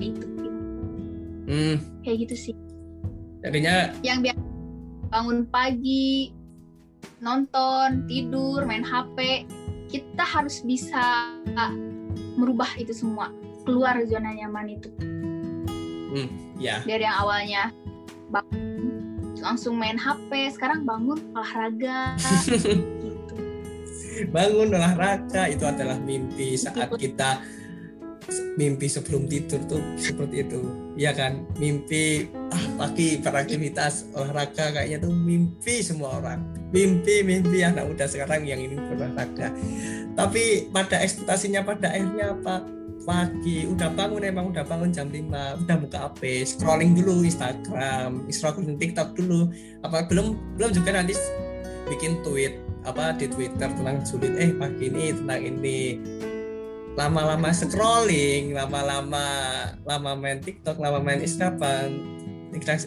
[0.00, 0.26] itu.
[1.50, 1.76] Hmm.
[2.06, 2.54] Kayak gitu sih.
[3.44, 4.40] Jadinya yang biasa
[5.10, 6.30] bangun pagi,
[7.18, 9.44] nonton, tidur, main HP,
[9.90, 11.34] kita harus bisa
[12.38, 13.34] merubah itu semua
[13.66, 14.88] keluar zona nyaman itu
[16.14, 17.62] hmm, ya dari yang awalnya
[18.30, 18.79] bangun
[19.40, 22.16] langsung main HP sekarang bangun olahraga.
[22.46, 22.80] Gitu.
[24.36, 27.40] bangun olahraga itu adalah mimpi saat kita
[28.54, 30.60] mimpi sebelum tidur tuh seperti itu.
[30.94, 31.48] Ya kan?
[31.58, 36.44] Mimpi ah pagi beraktivitas olahraga kayaknya tuh mimpi semua orang.
[36.70, 39.50] Mimpi mimpi anak muda sekarang yang ini berolahraga.
[40.14, 45.76] Tapi pada ekspektasinya pada akhirnya apa pagi udah bangun emang udah bangun jam 5 udah
[45.80, 49.48] buka HP scrolling dulu Instagram scrolling TikTok dulu.
[49.84, 51.16] Apa belum belum juga nanti
[51.88, 55.80] bikin tweet apa di Twitter tentang sulit eh pagi ini tentang ini.
[56.98, 59.24] Lama-lama scrolling, lama-lama
[59.86, 61.96] lama main TikTok, lama main Instagram,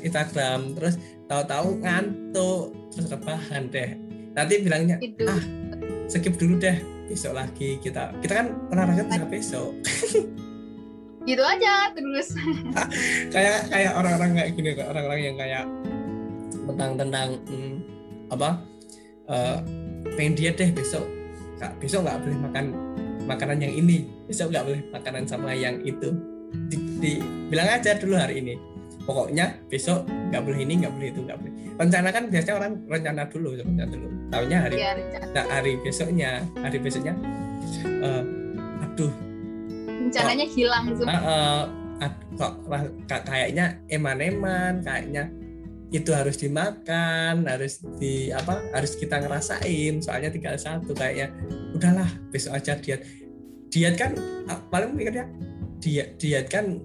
[0.03, 0.99] Instagram, terus
[1.31, 3.95] tahu-tahu ngantuk, terus rebahan deh.
[4.35, 4.99] Nanti bilangnya,
[5.29, 5.43] ah
[6.11, 9.71] skip dulu deh, besok lagi kita kita kan olahraga bisa besok.
[11.29, 12.35] gitu aja terus.
[13.33, 15.63] kayak kayak orang-orang kayak gini, orang-orang yang kayak
[16.63, 17.75] tentang tentang hmm,
[18.31, 18.49] apa
[19.27, 19.57] uh,
[20.15, 21.03] pengen diet deh besok,
[21.59, 22.65] kak besok nggak boleh makan
[23.23, 26.11] makanan yang ini besok nggak boleh makanan sama yang itu
[26.69, 27.11] di, di,
[27.49, 28.72] bilang aja dulu hari ini
[29.03, 31.53] pokoknya besok nggak boleh ini nggak boleh itu nggak boleh.
[31.75, 34.07] Rencana kan biasanya orang rencana dulu rencana dulu.
[34.31, 34.91] Tahunya hari ya,
[35.35, 37.13] nah, hari besoknya hari besoknya
[38.01, 38.23] uh,
[38.87, 39.13] aduh.
[40.07, 41.65] Rencananya oh, hilang uh,
[42.01, 42.53] uh, kok
[43.27, 45.29] kayaknya eman-eman kayaknya
[45.93, 51.29] itu harus dimakan harus di apa harus kita ngerasain soalnya tinggal satu kayaknya.
[51.75, 53.05] Udahlah besok aja diet.
[53.69, 54.13] Diet kan
[54.69, 55.25] paling mikirnya
[55.81, 56.77] diet diet kan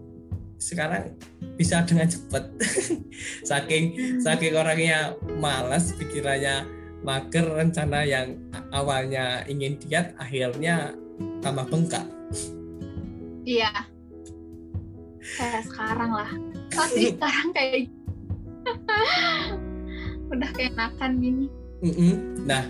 [0.59, 1.14] sekarang
[1.59, 2.44] bisa dengan cepat.
[3.51, 3.85] Saking
[4.23, 6.64] saking orangnya malas pikirannya
[7.03, 8.38] mager rencana yang
[8.71, 10.94] awalnya ingin diet akhirnya
[11.42, 12.07] tambah bengkak.
[13.42, 13.90] Iya.
[15.35, 16.31] Kayak sekarang lah.
[16.71, 17.90] Pasti sekarang kayak
[20.33, 21.47] udah kayak makan gini
[21.81, 22.14] mm -mm.
[22.44, 22.64] nah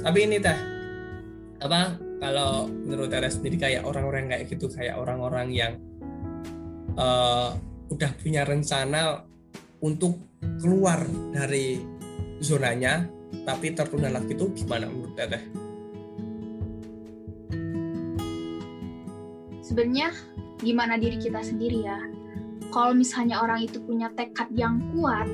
[0.00, 0.58] tapi ini teh
[1.62, 5.72] apa kalau menurut Tera sendiri kayak orang-orang kayak gitu kayak orang-orang yang
[6.94, 7.54] uh,
[7.92, 9.20] udah punya rencana
[9.84, 10.16] untuk
[10.64, 11.04] keluar
[11.36, 11.76] dari
[12.40, 13.04] zonanya
[13.44, 15.42] tapi tertunda lagi itu gimana menurut Teteh?
[19.60, 20.08] Sebenarnya
[20.60, 22.00] gimana diri kita sendiri ya
[22.72, 25.28] kalau misalnya orang itu punya tekad yang kuat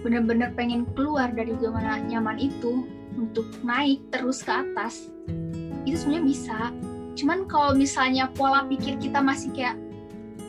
[0.00, 2.88] benar-benar pengen keluar dari zona nyaman itu
[3.20, 5.12] untuk naik terus ke atas
[5.84, 6.58] itu sebenarnya bisa
[7.18, 9.76] cuman kalau misalnya pola pikir kita masih kayak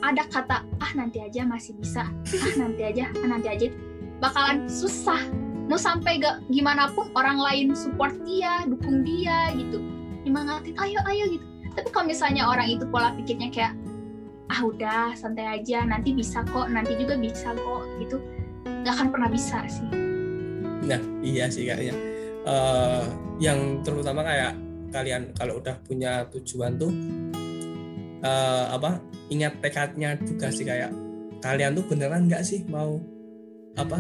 [0.02, 2.10] ada kata ah nanti aja masih bisa.
[2.10, 3.68] Ah nanti aja ah nanti aja.
[4.22, 5.22] Bakalan susah.
[5.70, 9.80] Mau sampai gak gimana pun orang lain support dia dukung dia gitu.
[10.28, 11.46] Nyemangatin ayo ayo gitu.
[11.72, 13.74] Tapi kalau misalnya orang itu pola pikirnya kayak
[14.52, 15.86] ah udah santai aja.
[15.88, 18.18] Nanti bisa kok nanti juga bisa kok gitu.
[18.66, 19.88] Nggak akan pernah bisa sih.
[20.82, 21.96] Nah iya sih kayaknya
[22.46, 23.06] uh,
[23.38, 24.58] yang terutama kayak
[24.92, 26.92] kalian kalau udah punya tujuan tuh
[28.24, 30.94] uh, apa ingat tekadnya juga sih kayak
[31.42, 33.02] kalian tuh beneran nggak sih mau
[33.80, 33.98] apa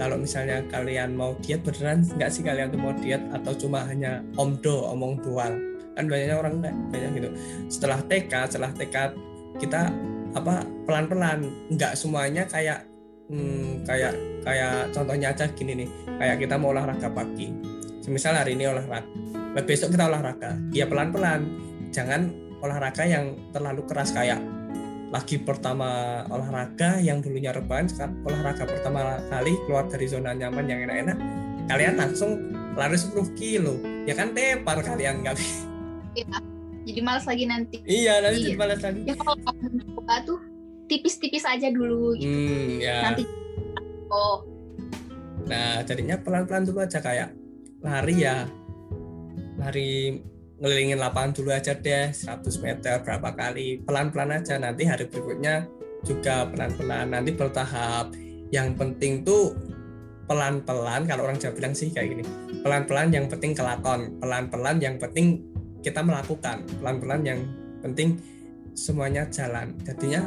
[0.00, 4.24] kalau misalnya kalian mau diet beneran nggak sih kalian tuh mau diet atau cuma hanya
[4.40, 5.60] omdo omong doang?
[5.92, 7.28] Kan banyaknya orang banyak gitu.
[7.68, 9.12] Setelah tekad setelah tekad
[9.60, 9.92] kita
[10.32, 11.52] apa pelan-pelan.
[11.68, 12.88] Nggak semuanya kayak
[13.28, 15.88] hmm, kayak kayak contohnya aja gini nih.
[16.16, 17.52] Kayak kita mau olahraga pagi.
[18.00, 19.04] Semisal hari ini olahraga.
[19.68, 20.56] Besok kita olahraga.
[20.72, 21.44] Ya pelan-pelan.
[21.92, 24.40] Jangan olahraga yang terlalu keras kayak
[25.10, 30.86] lagi pertama olahraga yang dulunya rebahan sekarang olahraga pertama kali keluar dari zona nyaman yang
[30.86, 31.18] enak-enak
[31.66, 32.30] kalian langsung
[32.78, 33.78] lari 10 kilo.
[34.06, 35.66] Ya kan tepar kalian nggak bisa
[36.14, 36.26] iya
[36.80, 37.76] jadi malas lagi nanti.
[37.84, 38.56] Iya nanti iya.
[38.56, 39.00] malas lagi.
[39.04, 39.36] Ya kalau
[39.94, 40.40] coba tuh
[40.88, 42.26] tipis-tipis aja dulu gitu.
[42.32, 42.96] Hmm, ya.
[43.04, 43.22] nanti
[44.10, 44.42] oh.
[45.46, 47.36] Nah jadinya pelan-pelan dulu aja kayak
[47.84, 48.48] lari ya.
[49.60, 50.18] Lari
[50.60, 53.80] ngelilingin lapangan dulu aja deh 100 meter berapa kali.
[53.82, 55.64] Pelan-pelan aja nanti hari berikutnya
[56.04, 57.16] juga pelan-pelan.
[57.16, 58.12] Nanti bertahap.
[58.50, 59.56] Yang penting tuh
[60.30, 62.24] pelan-pelan kalau orang Jawa bilang sih kayak gini
[62.62, 65.42] pelan-pelan yang penting kelakon pelan-pelan yang penting
[65.82, 67.40] kita melakukan pelan-pelan yang
[67.82, 68.20] penting
[68.76, 69.74] semuanya jalan.
[69.82, 70.22] Jadinya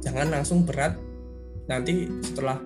[0.00, 0.96] jangan langsung berat
[1.68, 2.58] nanti setelah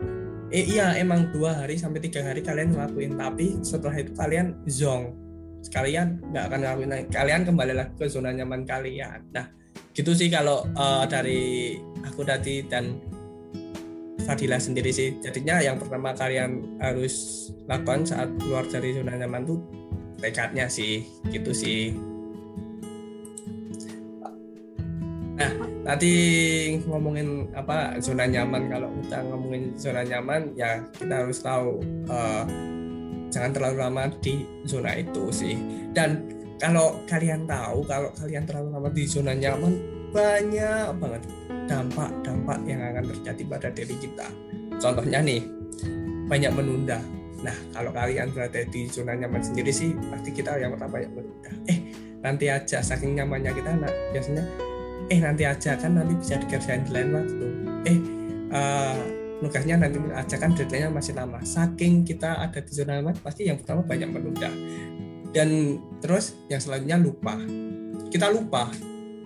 [0.55, 5.24] eh iya emang dua hari sampai tiga hari kalian ngelakuin tapi setelah itu kalian zong
[5.65, 9.25] sekalian nggak akan ngelakuin kalian kembali lagi ke zona nyaman kalian.
[9.33, 9.49] Nah
[9.97, 11.75] gitu sih kalau uh, dari
[12.05, 13.01] aku tadi dan
[14.25, 15.21] Fadila sendiri sih.
[15.21, 19.61] Jadinya yang pertama kalian harus lakukan saat keluar dari zona nyaman tuh
[20.21, 21.05] tekadnya sih.
[21.29, 21.93] Gitu sih.
[25.37, 25.51] Nah
[25.85, 26.15] tadi
[26.89, 28.73] ngomongin apa zona nyaman.
[28.73, 32.49] Kalau kita ngomongin zona nyaman ya kita harus tahu uh,
[33.35, 35.59] jangan terlalu lama di zona itu sih
[35.91, 36.23] dan
[36.63, 39.75] kalau kalian tahu kalau kalian terlalu lama di zona nyaman
[40.15, 41.23] banyak banget
[41.67, 44.29] dampak-dampak yang akan terjadi pada diri kita
[44.79, 45.43] contohnya nih
[46.31, 47.03] banyak menunda
[47.45, 51.53] Nah, kalau kalian berada di zona nyaman sendiri sih, pasti kita yang pertama yang menunda.
[51.69, 51.79] Eh,
[52.25, 54.45] nanti aja, saking nyamannya kita, nah, biasanya,
[55.13, 57.47] eh nanti aja kan nanti bisa dikerjain di lain waktu.
[57.85, 57.99] Eh,
[58.49, 58.97] uh,
[59.43, 61.43] nugasnya nanti aja kan deadline-nya masih lama.
[61.43, 64.51] Saking kita ada di zona nyaman, pasti yang pertama banyak menunda.
[65.35, 67.35] Dan terus yang selanjutnya lupa.
[68.11, 68.71] Kita lupa,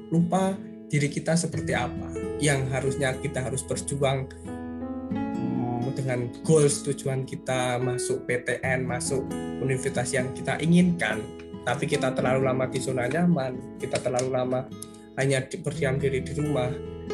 [0.08, 0.56] lupa
[0.88, 2.08] diri kita seperti apa.
[2.40, 4.24] Yang harusnya kita harus berjuang
[5.98, 9.26] dengan goals tujuan kita masuk PTN, masuk
[9.60, 11.20] universitas yang kita inginkan,
[11.66, 14.64] tapi kita terlalu lama di zona nyaman, kita terlalu lama
[15.20, 16.70] hanya berdiam diri di rumah,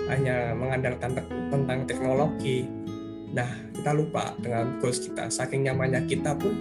[0.06, 1.16] hanya mengandalkan
[1.50, 2.83] tentang teknologi.
[3.32, 5.32] Nah, kita lupa dengan goals kita.
[5.32, 6.52] Saking nyamannya kita pun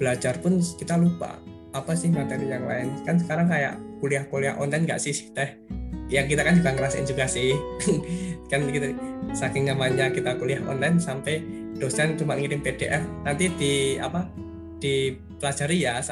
[0.00, 1.38] belajar pun kita lupa
[1.70, 3.04] apa sih materi yang lain.
[3.06, 5.60] Kan sekarang kayak kuliah-kuliah online nggak sih teh?
[6.10, 7.54] Yang kita kan juga ngerasain juga sih.
[8.50, 8.90] kan kita
[9.30, 11.38] saking nyamannya kita kuliah online sampai
[11.78, 14.26] dosen cuma ngirim PDF nanti di apa
[14.82, 16.02] dipelajari ya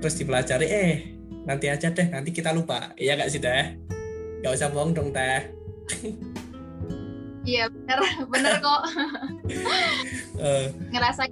[0.00, 0.94] terus dipelajari eh
[1.44, 3.76] nanti aja deh nanti kita lupa iya gak sih teh
[4.40, 5.44] gak usah bohong dong teh
[7.44, 8.82] iya bener bener kok.
[10.34, 11.30] Eh, ngerasa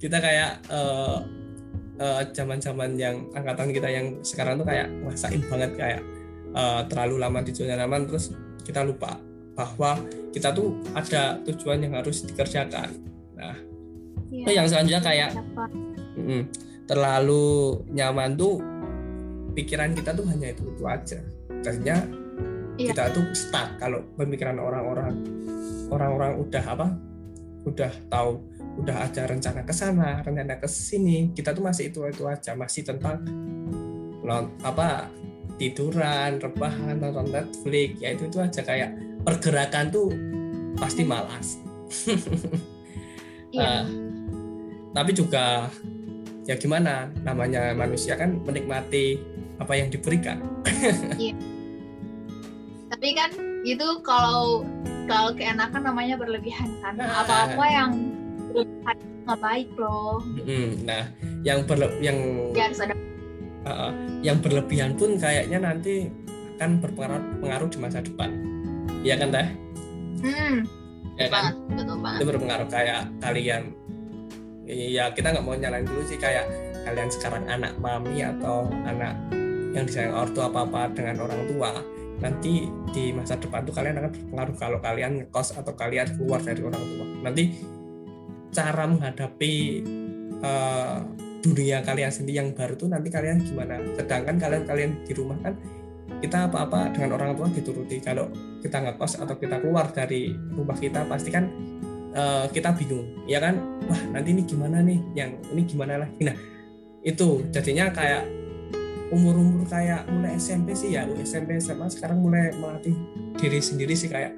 [0.00, 1.18] kita kayak eh,
[2.32, 6.00] zaman-zaman yang angkatan kita yang sekarang tuh kayak ngerasain banget kayak
[6.56, 8.32] eh, terlalu lama di zona nyaman terus
[8.64, 9.20] kita lupa
[9.52, 10.00] bahwa
[10.32, 12.88] kita tuh ada tujuan yang harus dikerjakan.
[13.36, 13.56] Nah,
[14.32, 15.30] itu yang selanjutnya kayak
[16.16, 16.42] mm,
[16.88, 18.64] terlalu nyaman tuh
[19.52, 21.20] pikiran kita tuh hanya itu itu aja.
[21.52, 22.21] Artinya
[22.80, 22.96] Iya.
[22.96, 25.12] kita tuh stuck kalau pemikiran orang-orang
[25.92, 26.88] orang-orang udah apa?
[27.62, 28.42] Udah tahu,
[28.80, 31.30] udah ada rencana ke sana, rencana ke sini.
[31.36, 33.22] Kita tuh masih itu itu aja, masih tentang
[34.64, 35.12] apa
[35.60, 38.90] tiduran, rebahan, nonton Netflix, ya itu itu aja kayak
[39.22, 40.08] pergerakan tuh
[40.80, 41.60] pasti malas.
[43.52, 43.84] iya Ah,
[44.96, 45.68] tapi juga
[46.48, 49.20] ya gimana namanya manusia kan menikmati
[49.60, 50.40] apa yang diberikan
[53.02, 53.34] tapi kan
[53.66, 54.62] itu kalau
[55.10, 56.94] kalau keenakan namanya berlebihan kan.
[56.94, 57.26] Nah.
[57.26, 57.90] apa-apa yang
[58.46, 60.22] berlebihan nggak baik loh.
[60.86, 61.10] Nah
[61.42, 62.14] yang berle- yang
[62.54, 62.94] ya harus ada
[63.66, 63.90] uh, uh,
[64.22, 66.14] yang berlebihan pun kayaknya nanti
[66.62, 68.38] akan berpengaruh pengaruh di masa depan.
[69.02, 69.46] Iya kan teh?
[70.22, 70.56] Hmm.
[71.18, 71.30] Ya kan?
[71.34, 72.18] Banget betul banget.
[72.22, 73.62] Itu berpengaruh kayak kalian.
[74.70, 76.46] Ya kita nggak mau nyalain dulu sih kayak
[76.86, 79.18] kalian sekarang anak mami atau anak
[79.74, 81.82] yang disayang ortu apa apa dengan orang tua
[82.22, 86.62] nanti di masa depan tuh kalian akan berpengaruh kalau kalian ngekos atau kalian keluar dari
[86.62, 87.06] orang tua.
[87.26, 87.44] Nanti
[88.54, 89.54] cara menghadapi
[90.38, 90.98] eh,
[91.42, 93.82] dunia kalian sendiri yang baru tuh nanti kalian gimana?
[93.98, 95.58] Sedangkan kalian kalian di rumah kan
[96.22, 97.98] kita apa-apa dengan orang tua dituruti.
[97.98, 98.30] Kalau
[98.62, 101.50] kita ngekos atau kita keluar dari rumah kita pasti kan
[102.14, 103.58] eh, kita bingung ya kan?
[103.90, 105.02] Wah nanti ini gimana nih?
[105.18, 106.22] Yang ini gimana lagi?
[106.22, 106.36] Nah
[107.02, 108.41] itu jadinya kayak
[109.12, 112.96] umur-umur kayak mulai SMP sih ya SMP SMA sekarang mulai melatih
[113.36, 114.32] diri sendiri sih kayak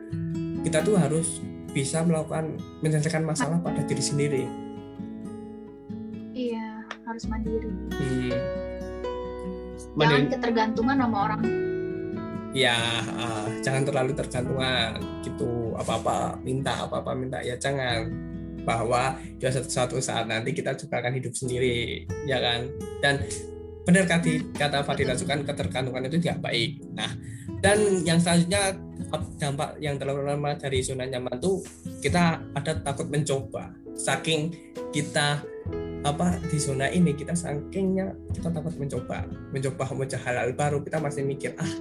[0.66, 1.38] kita tuh harus
[1.70, 4.42] bisa melakukan menyelesaikan masalah pada diri sendiri.
[6.34, 7.70] Iya harus mandiri.
[7.94, 8.30] Hmm.
[9.94, 11.42] jangan Mandiri- ketergantungan sama orang.
[12.54, 12.78] Ya
[13.18, 18.10] ah, jangan terlalu tergantungan gitu apa-apa minta apa-apa minta ya jangan.
[18.64, 22.70] Bahwa ya suatu, suatu saat nanti kita juga akan hidup sendiri ya kan?
[23.04, 23.20] Dan
[23.84, 26.80] benar kata kata Fadila juga kan ketergantungan itu tidak baik.
[26.96, 27.12] Nah
[27.60, 28.76] dan yang selanjutnya
[29.36, 31.60] dampak yang terlalu lama dari zona nyaman tuh
[32.00, 33.72] kita ada takut mencoba.
[33.94, 34.50] Saking
[34.90, 35.38] kita
[36.04, 39.28] apa di zona ini kita sakingnya kita takut mencoba.
[39.52, 41.72] Mencoba mencoba hal-hal baru kita masih mikir ah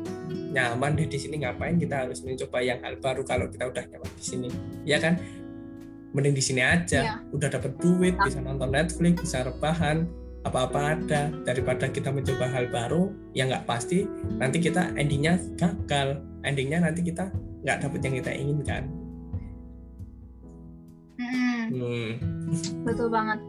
[0.54, 4.12] nyaman deh di sini ngapain kita harus mencoba yang hal baru kalau kita udah nyaman
[4.20, 4.50] di sini?
[4.84, 5.20] Ya kan?
[6.14, 7.00] Mending di sini aja.
[7.00, 7.16] Iya.
[7.32, 10.06] udah dapat duit bisa nonton Netflix bisa rebahan
[10.44, 11.32] apa-apa ada.
[11.48, 14.06] Daripada kita mencoba hal baru yang nggak pasti
[14.38, 16.20] nanti kita endingnya gagal.
[16.44, 17.32] Endingnya nanti kita
[17.64, 18.84] nggak dapet yang kita inginkan.
[21.14, 22.10] Mm-mm, hmm.
[22.84, 23.40] betul banget.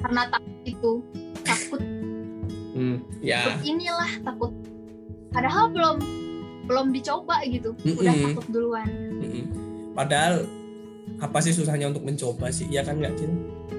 [0.00, 0.92] Karena takut itu
[1.42, 1.82] takut.
[2.76, 2.96] Hmm.
[3.18, 3.42] ya.
[3.50, 4.52] Takut inilah takut.
[5.34, 5.96] Padahal belum
[6.70, 7.74] belum dicoba gitu.
[7.82, 8.26] Udah Mm-mm.
[8.32, 8.88] takut duluan.
[9.18, 9.44] Mm-mm.
[9.96, 10.44] padahal
[11.16, 12.68] apa sih susahnya untuk mencoba sih?
[12.70, 13.32] Ya kan nggak Cin?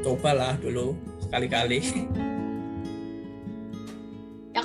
[0.03, 1.79] cobalah dulu sekali-kali.
[1.83, 2.26] Ya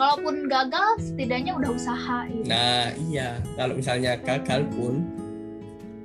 [0.03, 2.51] kalaupun gagal setidaknya udah usaha gitu.
[2.51, 5.07] Nah, iya, kalau misalnya gagal pun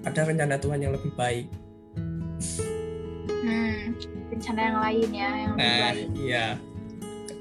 [0.06, 1.50] ada rencana Tuhan yang lebih baik.
[3.42, 3.98] hmm,
[4.30, 6.48] rencana yang lain ya yang lebih Nah, baik iya.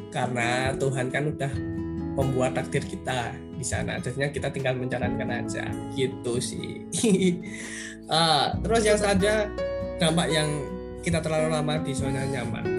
[0.08, 1.52] Karena Tuhan kan udah
[2.16, 4.00] membuat takdir kita di sana.
[4.00, 5.68] Jadinya kita tinggal menjalankan aja.
[5.92, 6.72] Gitu sih.
[8.06, 9.50] Ah, terus yang saja
[9.98, 10.46] dampak yang
[11.02, 12.75] kita terlalu lama di zona nyaman.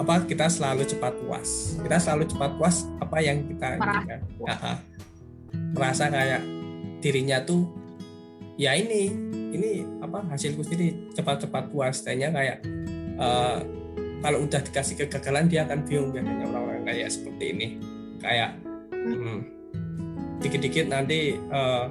[0.00, 1.76] Apa kita selalu cepat puas.
[1.76, 4.20] Kita selalu cepat puas apa yang kita inginkan.
[4.48, 4.76] Ah, ah.
[5.76, 6.40] Merasa kayak
[7.04, 7.68] dirinya tuh
[8.60, 9.12] ya ini
[9.56, 9.70] ini
[10.04, 12.56] apa hasilku sendiri cepat-cepat puas kayaknya kayak
[13.16, 13.58] eh,
[14.20, 17.68] kalau udah dikasih kegagalan dia akan bingung biasanya orang-orang kayak seperti ini
[18.20, 18.60] kayak
[18.92, 19.38] hmm,
[20.44, 21.86] dikit-dikit nanti eh,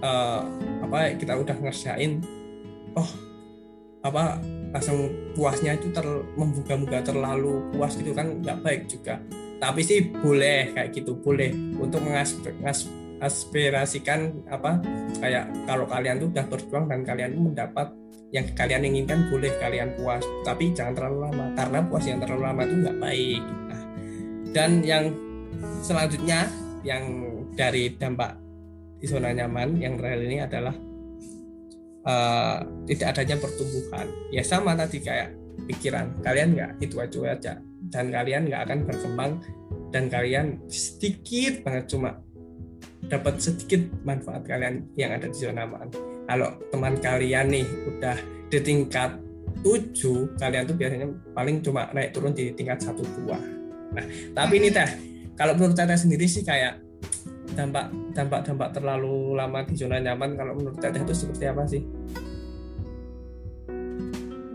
[0.00, 0.40] eh,
[0.80, 2.24] apa kita udah ngerjain
[2.96, 3.10] oh
[4.02, 4.40] apa
[4.72, 9.20] langsung puasnya itu ter membuka-buka terlalu puas gitu kan nggak baik juga.
[9.60, 11.52] Tapi sih boleh kayak gitu boleh.
[11.78, 14.80] Untuk mengaspirasikan apa
[15.20, 17.92] kayak kalau kalian tuh udah berjuang dan kalian mendapat
[18.32, 20.24] yang kalian inginkan boleh kalian puas.
[20.42, 23.42] Tapi jangan terlalu lama karena puas yang terlalu lama itu nggak baik.
[23.68, 23.82] Nah,
[24.56, 25.12] dan yang
[25.84, 26.48] selanjutnya
[26.82, 27.04] yang
[27.54, 28.34] dari dampak
[28.98, 30.74] di zona nyaman yang terakhir ini adalah
[32.06, 32.56] eh,
[32.92, 34.06] tidak adanya pertumbuhan.
[34.34, 35.34] Ya sama tadi kayak
[35.68, 37.52] pikiran kalian nggak itu aja aja.
[37.92, 39.32] Dan kalian nggak akan berkembang
[39.92, 42.16] dan kalian sedikit banget cuma
[43.10, 45.90] dapat sedikit manfaat kalian yang ada di zona aman.
[46.24, 48.16] Kalau teman kalian nih udah
[48.48, 49.20] di tingkat
[49.60, 53.38] 7 kalian tuh biasanya paling cuma naik turun di tingkat satu dua
[53.92, 54.88] nah tapi ini teh
[55.36, 56.80] kalau menurut saya sendiri sih kayak
[57.52, 61.82] dampak dampak dampak terlalu lama di zona nyaman kalau menurut teteh itu seperti apa sih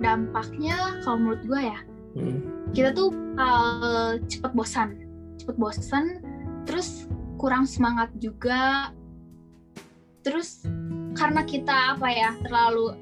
[0.02, 1.80] dampaknya kalau menurut gue ya
[2.18, 2.39] hmm.
[2.74, 4.89] kita tuh uh, cepet bosan
[5.41, 6.22] cepet bosan
[6.66, 8.91] terus kurang semangat juga
[10.26, 10.66] terus
[11.16, 12.93] karena kita apa ya terlalu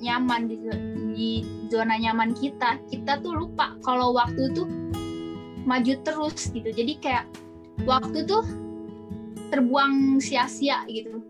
[0.00, 0.56] nyaman di,
[1.12, 1.30] di
[1.68, 4.66] zona nyaman kita kita tuh lupa kalau waktu tuh
[5.68, 7.24] maju terus gitu jadi kayak
[7.84, 8.42] waktu tuh
[9.50, 11.20] terbuang sia-sia gitu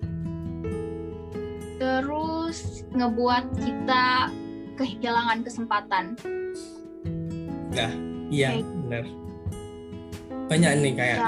[1.81, 4.29] terus ngebuat kita
[4.77, 6.05] kehilangan kesempatan.
[7.73, 7.93] Nah,
[8.29, 8.64] iya okay.
[8.85, 9.05] benar.
[10.53, 11.18] Banyak nih kayak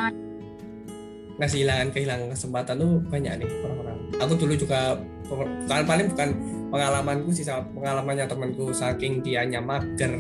[1.41, 3.99] ngasih kehilangan kehilangan kesempatan tuh banyak nih orang-orang.
[4.21, 6.29] Aku dulu juga bukan paling bukan
[6.69, 10.13] pengalamanku sih pengalamannya temanku saking dianya mager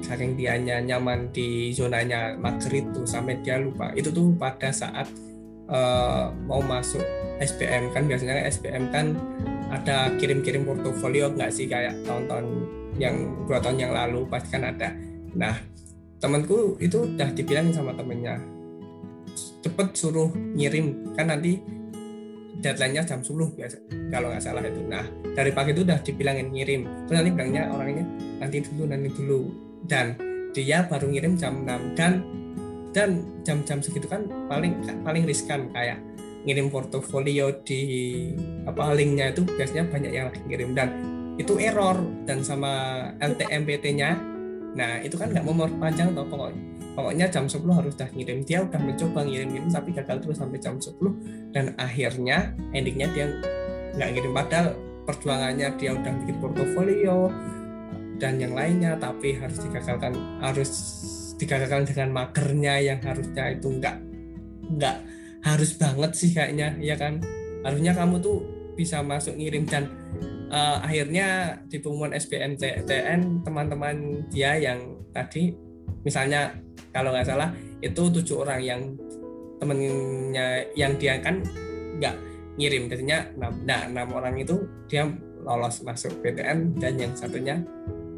[0.00, 5.04] saking dianya nyaman di zonanya mager itu sampai dia lupa itu tuh pada saat
[5.68, 7.04] uh, mau masuk
[7.38, 9.14] SPM kan biasanya SPM kan
[9.68, 11.68] ada kirim-kirim portofolio nggak sih?
[11.68, 12.46] Kayak tahun-tahun
[12.98, 14.90] yang dua tahun yang lalu pasti kan ada.
[15.36, 15.54] Nah
[16.18, 18.58] temanku itu udah dibilang sama temennya
[19.62, 21.62] cepet suruh ngirim kan nanti
[22.58, 23.78] deadline-nya jam 10 biasa
[24.10, 24.82] kalau nggak salah itu.
[24.86, 27.06] Nah dari pagi itu udah dibilangin ngirim.
[27.06, 28.04] Terus nanti bilangnya orangnya
[28.42, 29.40] nanti dulu nanti dulu.
[29.86, 30.18] Dan
[30.50, 32.12] dia baru ngirim jam 6 dan
[32.98, 36.02] dan jam-jam segitu kan paling paling riskan kayak
[36.42, 37.82] ngirim portofolio di
[38.66, 40.88] apa linknya itu biasanya banyak yang ngirim dan
[41.38, 41.94] itu error
[42.26, 44.18] dan sama LTMPT-nya
[44.74, 48.42] nah itu kan nggak mau panjang toh pokoknya pokoknya jam 10 harus udah ngirim.
[48.42, 53.30] Dia udah mencoba ngirim-ngirim tapi gagal terus sampai jam 10 dan akhirnya endingnya dia
[53.94, 54.34] nggak ngirim.
[54.34, 54.74] Padahal
[55.06, 57.30] perjuangannya dia udah bikin portofolio
[58.18, 60.10] dan yang lainnya tapi harus digagalkan
[60.42, 60.70] harus
[61.38, 63.96] digagalkan dengan magernya yang harusnya itu nggak
[64.74, 64.96] nggak
[65.46, 67.22] harus banget sih kayaknya ya kan?
[67.62, 68.42] Harusnya kamu tuh
[68.74, 69.90] bisa masuk ngirim dan
[70.50, 75.54] uh, akhirnya di pengumuman SBMPTN teman-teman dia yang tadi
[76.02, 76.54] misalnya
[76.94, 77.50] kalau nggak salah
[77.82, 78.80] itu tujuh orang yang
[79.58, 81.42] temennya yang dia kan
[81.98, 82.14] nggak
[82.58, 82.90] ngirim.
[82.90, 85.06] Biasanya nah enam orang itu dia
[85.42, 87.62] lolos masuk PTN dan yang satunya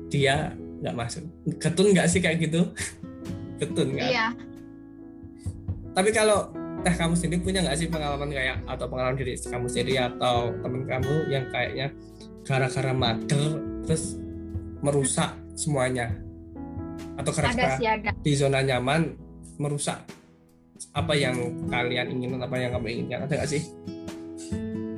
[0.09, 1.25] dia nggak masuk.
[1.61, 2.65] Ketun nggak sih kayak gitu
[3.61, 4.27] ketun nggak iya.
[5.91, 6.49] Tapi kalau
[6.81, 10.83] teh kamu sendiri punya nggak sih pengalaman kayak atau pengalaman diri kamu sendiri atau temen
[10.89, 11.87] kamu yang kayaknya
[12.47, 14.17] gara-gara mager terus
[14.81, 16.09] merusak semuanya?
[17.21, 17.77] Atau karena
[18.25, 19.13] di zona nyaman
[19.61, 20.01] merusak
[20.97, 21.37] apa yang
[21.69, 23.29] kalian ingin apa yang kamu inginkan?
[23.29, 23.63] Ada nggak sih?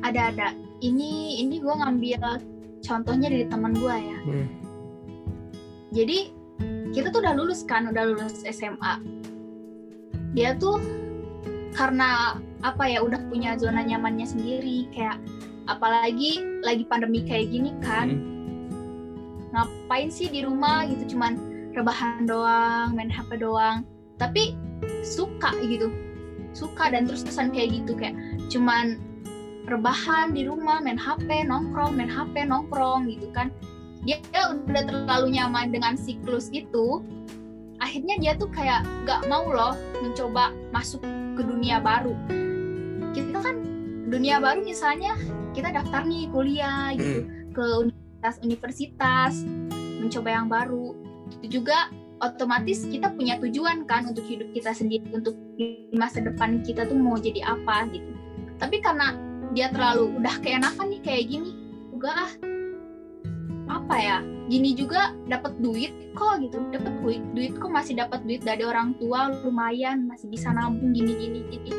[0.07, 0.49] Ada ada.
[0.83, 2.39] Ini ini gue ngambil
[2.83, 4.19] contohnya dari teman gue ya.
[4.23, 4.49] Hmm.
[5.93, 6.33] jadi
[6.93, 9.01] kita tuh udah lulus kan udah lulus SMA
[10.33, 10.81] dia tuh
[11.73, 15.17] karena apa ya udah punya zona nyamannya sendiri kayak
[15.69, 18.09] apalagi lagi pandemi kayak gini kan.
[18.13, 18.31] Hmm.
[19.53, 21.37] ngapain sih di rumah gitu cuman
[21.77, 23.85] rebahan doang main HP doang.
[24.17, 24.57] Tapi
[25.05, 25.93] suka gitu
[26.57, 28.17] suka dan terus terusan kayak gitu kayak
[28.49, 28.97] cuman
[29.69, 33.53] rebahan di rumah main HP nongkrong main HP nongkrong gitu kan
[34.03, 34.19] dia,
[34.67, 37.03] udah terlalu nyaman dengan siklus itu
[37.83, 41.03] akhirnya dia tuh kayak gak mau loh mencoba masuk
[41.35, 42.15] ke dunia baru.
[43.15, 43.59] Kita kan
[44.11, 45.19] dunia baru misalnya
[45.55, 47.55] kita daftar nih kuliah gitu hmm.
[47.55, 49.43] ke universitas-universitas
[49.99, 50.95] mencoba yang baru.
[51.43, 51.91] Itu juga
[52.23, 56.95] otomatis kita punya tujuan kan untuk hidup kita sendiri untuk di masa depan kita tuh
[56.95, 58.11] mau jadi apa gitu.
[58.63, 59.19] Tapi karena
[59.53, 61.51] dia terlalu udah keenakan nih kayak gini
[61.93, 62.33] juga ah
[63.83, 68.43] apa ya gini juga dapat duit kok gitu dapat duit duit kok masih dapat duit
[68.47, 71.41] dari orang tua lumayan masih bisa nabung gini gini.
[71.51, 71.71] Gini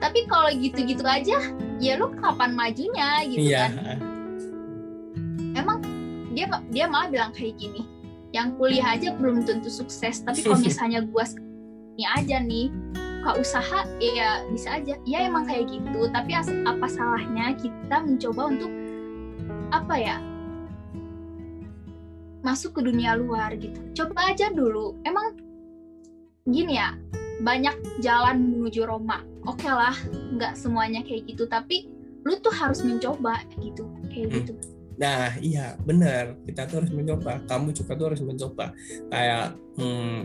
[0.00, 1.38] tapi kalau gitu-gitu aja
[1.82, 3.68] ya lu kapan majunya gitu iya.
[3.68, 3.98] kan?
[5.58, 5.78] emang
[6.32, 7.84] dia dia malah bilang kayak gini
[8.30, 11.26] yang kuliah aja belum tentu sukses tapi kalau misalnya gua
[11.98, 12.72] ini aja nih
[13.20, 14.96] buka usaha ya bisa aja.
[15.04, 18.72] Ya emang kayak gitu tapi apa salahnya kita mencoba untuk
[19.76, 20.16] apa ya
[22.40, 23.78] masuk ke dunia luar gitu.
[23.96, 24.96] Coba aja dulu.
[25.04, 25.36] Emang
[26.48, 26.96] gini ya
[27.40, 29.24] banyak jalan menuju Roma.
[29.48, 29.96] Oke okay lah
[30.36, 31.88] nggak semuanya kayak gitu tapi
[32.24, 34.36] lu tuh harus mencoba gitu kayak hmm.
[34.44, 34.52] gitu.
[35.00, 37.40] Nah iya benar kita tuh harus mencoba.
[37.48, 38.76] Kamu juga tuh harus mencoba.
[39.08, 40.20] Kayak hmm,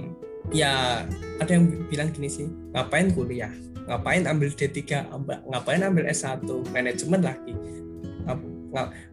[0.52, 1.04] ya
[1.40, 3.52] ada yang bilang gini sih ngapain kuliah?
[3.86, 5.08] Ngapain ambil D3
[5.48, 6.44] ngapain ambil S1
[6.76, 7.54] manajemen lagi.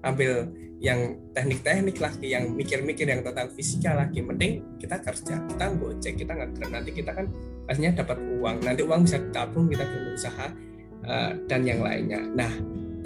[0.03, 0.50] Ambil
[0.83, 4.18] yang teknik-teknik lagi yang mikir-mikir yang tentang fisika lagi.
[4.18, 7.30] Mending kita kerja kita gocek kita nggak nanti kita kan
[7.70, 8.57] pastinya dapat uang.
[8.66, 10.47] Nanti uang bisa ditabung kita berusaha
[11.07, 12.26] uh, dan yang lainnya.
[12.35, 12.51] Nah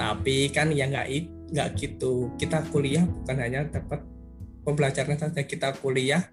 [0.00, 1.06] tapi kan ya nggak
[1.52, 2.32] nggak gitu.
[2.40, 4.00] Kita kuliah bukan hanya dapat
[4.64, 5.44] pembelajaran saja.
[5.44, 6.24] Kita kuliah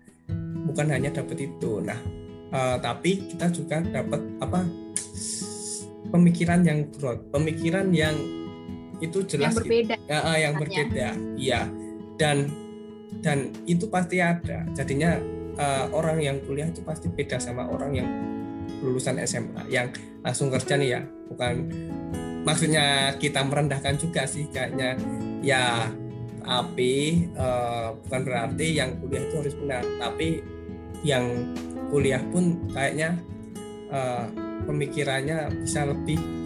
[0.64, 1.84] bukan hanya dapat itu.
[1.84, 2.00] Nah
[2.56, 4.64] uh, tapi kita juga dapat apa?
[6.08, 8.16] Pemikiran yang broad pemikiran yang
[9.04, 9.96] itu jelas yang berbeda.
[10.08, 11.08] Ya, uh, yang berbeda.
[11.36, 11.62] Iya.
[12.16, 12.38] Dan
[13.20, 14.64] dan itu pasti ada.
[14.72, 15.20] Jadinya
[15.60, 18.10] uh, orang yang kuliah itu pasti beda sama orang yang
[18.80, 19.92] lulusan SMA yang
[20.24, 21.02] langsung kerja nih ya.
[21.28, 21.54] Bukan
[22.48, 24.96] maksudnya kita merendahkan juga sih kayaknya.
[25.44, 25.92] Ya
[26.44, 29.84] tapi uh, bukan berarti yang kuliah itu harus benar.
[30.00, 30.40] Tapi
[31.04, 31.26] yang
[31.92, 33.20] kuliah pun kayaknya
[33.92, 34.26] uh,
[34.64, 36.43] pemikirannya bisa lebih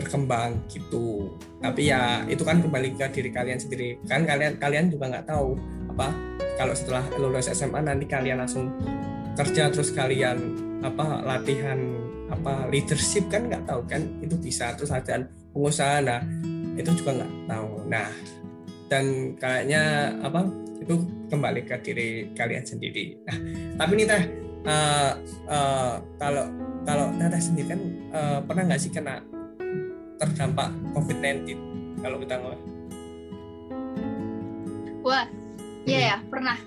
[0.00, 1.36] berkembang gitu.
[1.60, 4.00] Tapi ya itu kan kembali ke diri kalian sendiri.
[4.08, 5.54] Kan kalian kalian juga nggak tahu
[5.92, 6.08] apa
[6.56, 8.72] kalau setelah lulus SMA nanti kalian langsung
[9.36, 11.78] kerja terus kalian apa latihan
[12.32, 16.00] apa leadership kan nggak tahu kan itu bisa terus ada pengusaha.
[16.00, 16.20] Nah
[16.74, 17.70] itu juga nggak tahu.
[17.86, 18.08] Nah
[18.90, 20.48] dan kayaknya apa
[20.80, 20.94] itu
[21.30, 23.20] kembali ke diri kalian sendiri.
[23.28, 23.36] Nah
[23.76, 24.22] tapi nih teh
[24.66, 25.12] uh,
[25.48, 26.44] uh, kalau
[26.84, 27.80] kalau teteh sendiri kan
[28.12, 29.20] uh, pernah nggak sih kena
[30.20, 31.56] terdampak COVID-19
[32.04, 32.62] kalau kita ngomong?
[35.00, 35.24] Wah,
[35.88, 36.08] iya hmm.
[36.12, 36.58] ya pernah.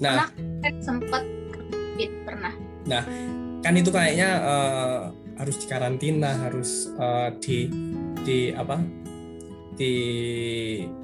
[0.00, 2.52] Nah, pernah sempat COVID pernah.
[2.88, 3.02] Nah,
[3.60, 5.00] kan itu kayaknya uh,
[5.36, 7.68] harus dikarantina, harus uh, di
[8.24, 8.80] di apa?
[9.74, 9.94] Di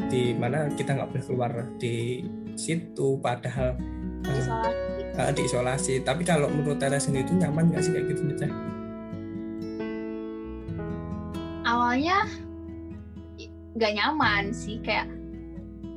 [0.09, 2.25] di mana kita nggak boleh keluar di
[2.57, 4.73] situ, padahal uh, diisolasi.
[5.21, 5.95] Uh, diisolasi.
[6.01, 8.70] Tapi kalau menurut Tera sendiri itu nyaman nggak sih kayak gitu, Teh?
[11.71, 12.27] Awalnya
[13.79, 15.07] gak nyaman sih kayak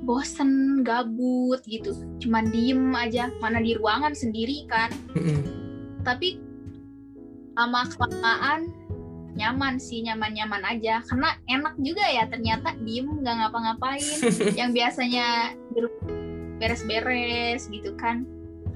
[0.05, 1.95] bosen gabut gitu.
[2.21, 4.91] Cuman diem aja mana di ruangan sendiri kan.
[6.07, 6.38] Tapi
[7.57, 8.69] lama kelamaan
[9.34, 11.01] nyaman sih nyaman nyaman aja.
[11.07, 14.03] Karena enak juga ya ternyata diem nggak ngapa-ngapain.
[14.59, 15.28] Yang biasanya
[16.61, 18.28] beres-beres gitu kan.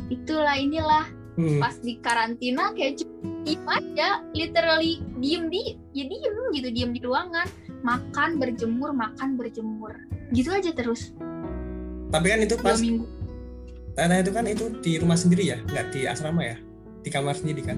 [0.08, 1.06] Itulah inilah
[1.38, 1.62] hmm.
[1.62, 3.06] pas di karantina kayak
[3.46, 7.48] diem aja literally diem di ya diem gitu diem di ruangan.
[7.86, 9.94] Makan berjemur makan berjemur.
[10.34, 11.14] Gitu aja terus.
[12.10, 13.06] Tapi kan itu pas minggu.
[13.94, 15.58] Tata itu kan itu di rumah sendiri ya?
[15.62, 16.58] Nggak di asrama ya?
[17.06, 17.78] Di kamar sendiri kan?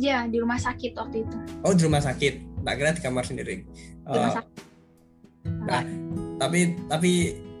[0.00, 1.36] Ya di rumah sakit waktu itu.
[1.62, 2.64] Oh di rumah sakit.
[2.64, 3.64] Tak kira di kamar sendiri.
[4.08, 4.68] Di rumah uh, sakit.
[5.40, 5.80] nah
[6.36, 7.12] tapi tapi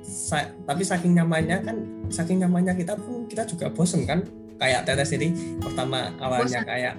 [0.04, 1.76] sa tapi saking nyamannya kan
[2.10, 4.26] saking nyamannya kita pun kita juga bosen kan.
[4.60, 6.68] Kayak tetes ini pertama awalnya bosen.
[6.68, 6.94] kayak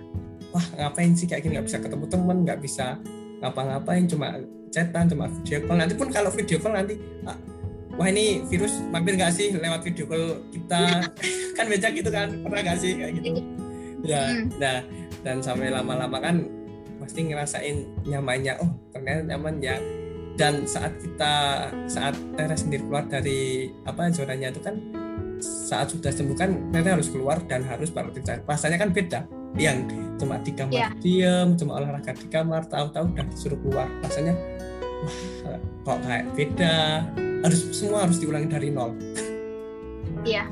[0.49, 1.59] wah ngapain sih kayak gini?
[1.59, 2.97] Nggak bisa ketemu temen nggak bisa
[3.43, 4.27] ngapa-ngapain cuma
[4.73, 5.77] chatan cuma video call.
[5.77, 6.97] Nanti pun kalau video call nanti
[7.29, 7.37] ah,
[7.99, 11.05] wah ini virus mampir nggak sih lewat video call kita?
[11.59, 13.43] Kan beca gitu kan pernah nggak sih kayak gitu?
[14.01, 14.57] Ya hmm.
[14.57, 14.81] nah
[15.21, 16.41] dan sampai lama-lama kan
[16.97, 19.77] pasti ngerasain nyamannya oh ternyata nyaman ya
[20.39, 21.33] dan saat kita
[21.87, 24.75] saat Tera sendiri keluar dari apa zonanya itu kan
[25.41, 29.21] saat sudah sembuh kan Tera harus keluar dan harus kerja rasanya kan beda.
[29.59, 30.91] Yang cuma di kamar yeah.
[31.03, 33.87] diem cuma olahraga di kamar tahu-tahu udah disuruh keluar.
[34.03, 34.33] Rasanya
[35.03, 36.75] wah kok kayak beda?
[37.41, 38.95] Harus semua harus diulangi dari nol.
[40.23, 40.47] Iya.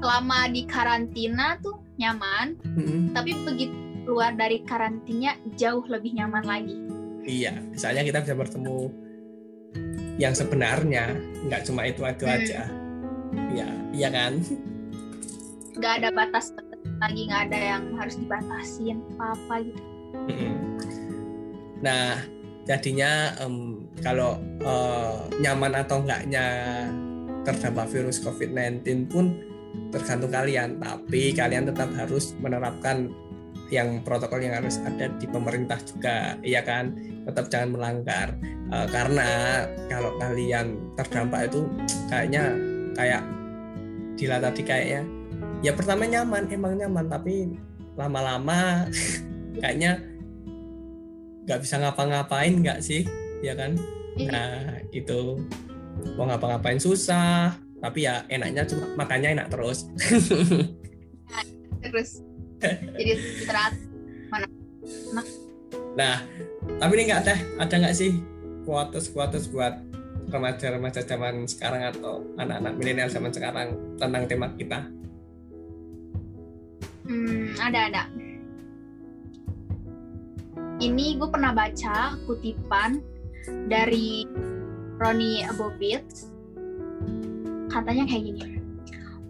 [0.00, 3.00] Selama di karantina tuh nyaman mm-hmm.
[3.14, 3.74] tapi begitu
[4.04, 6.76] keluar dari karantinya jauh lebih nyaman lagi
[7.24, 8.78] iya misalnya kita bisa bertemu
[10.20, 11.18] yang sebenarnya
[11.50, 12.36] nggak cuma itu itu hmm.
[12.36, 12.62] aja.
[13.50, 14.38] Ya iya kan?
[15.74, 16.54] Nggak ada batas
[17.02, 19.82] lagi nggak ada yang harus dibatasin apa apa gitu
[21.84, 22.16] nah
[22.64, 26.46] jadinya um, kalau uh, nyaman atau enggaknya
[27.44, 29.36] terdampak virus COVID-19 pun
[29.92, 30.80] tergantung kalian.
[30.80, 33.12] Tapi kalian tetap harus menerapkan
[33.74, 36.94] yang protokol yang harus ada di pemerintah juga iya kan?
[37.26, 38.38] Tetap jangan melanggar.
[38.70, 39.28] Uh, karena
[39.90, 41.66] kalau kalian terdampak itu
[42.06, 42.54] kayaknya
[42.94, 43.22] kayak
[44.14, 45.02] Dila tadi kayaknya.
[45.66, 47.58] Ya pertama nyaman emang nyaman tapi
[47.98, 48.86] lama-lama
[49.60, 49.98] kayaknya
[51.44, 53.02] nggak bisa ngapa-ngapain nggak sih?
[53.42, 53.74] Ya kan?
[54.14, 54.30] Iya.
[54.30, 55.42] nah itu
[56.14, 57.50] mau ngapa-ngapain susah
[57.82, 59.90] tapi ya enaknya cuma makannya enak terus.
[61.84, 62.24] Terus
[62.98, 63.74] jadi istirahat
[64.32, 64.46] mana
[65.94, 66.16] nah
[66.80, 68.18] tapi ini nggak teh ada nggak sih
[68.64, 69.76] kuotas kuotas buat
[70.32, 74.88] remaja-remaja zaman sekarang atau anak-anak milenial zaman sekarang tentang tema kita
[77.04, 78.02] Hmm, ada ada.
[80.80, 83.04] Ini gue pernah baca kutipan
[83.68, 84.24] dari
[84.96, 86.32] Ronnie Abovitz.
[87.68, 88.44] Katanya kayak gini.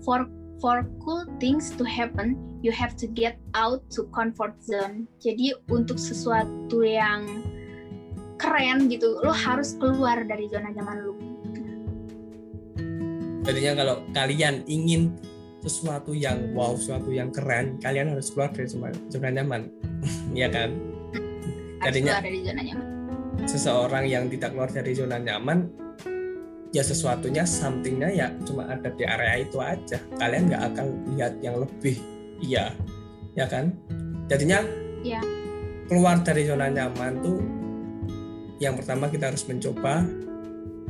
[0.06, 0.30] For
[0.60, 5.06] for cool things to happen, you have to get out to comfort zone.
[5.20, 7.44] Jadi untuk sesuatu yang
[8.38, 11.14] keren gitu, lo harus keluar dari zona nyaman lo.
[13.44, 15.12] Jadinya kalau kalian ingin
[15.60, 19.68] sesuatu yang wow, sesuatu yang keren, kalian harus keluar dari zona, zona nyaman,
[20.36, 20.72] ya kan?
[21.84, 22.86] Jadinya dari zona nyaman.
[23.44, 25.68] Seseorang yang tidak keluar dari zona nyaman,
[26.74, 30.02] ya sesuatunya somethingnya ya cuma ada di area itu aja.
[30.18, 31.96] Kalian nggak akan lihat yang lebih,
[32.42, 32.74] iya,
[33.38, 33.70] ya kan?
[34.26, 34.58] Jadinya
[35.06, 35.22] ya.
[35.86, 37.38] keluar dari zona nyaman tuh
[38.58, 40.02] yang pertama kita harus mencoba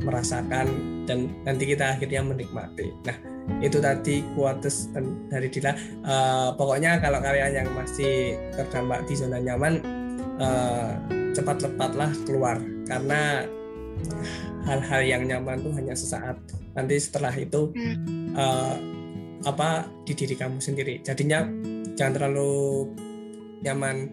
[0.01, 0.67] merasakan
[1.05, 2.91] dan nanti kita akhirnya menikmati.
[3.05, 3.17] Nah,
[3.61, 4.89] itu tadi quotes
[5.29, 5.71] dari Dila.
[6.01, 9.79] Uh, pokoknya kalau kalian yang masih terdampak di zona nyaman,
[10.41, 10.97] uh,
[11.31, 12.57] cepat cepatlah keluar
[12.89, 13.45] karena
[14.65, 16.37] hal-hal yang nyaman tuh hanya sesaat.
[16.73, 17.71] Nanti setelah itu
[18.35, 18.75] uh,
[19.45, 20.99] apa di diri kamu sendiri.
[21.05, 21.45] Jadinya
[21.93, 22.53] jangan terlalu
[23.61, 24.09] nyaman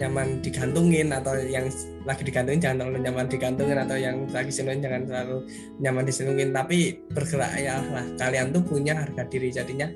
[0.00, 1.68] nyaman digantungin atau yang
[2.08, 5.36] lagi digantungin jangan terlalu nyaman digantungin atau yang lagi senengin jangan terlalu
[5.78, 6.50] nyaman disenengin.
[6.50, 9.48] Tapi bergerak ya lah kalian tuh punya harga diri.
[9.52, 9.88] Jadinya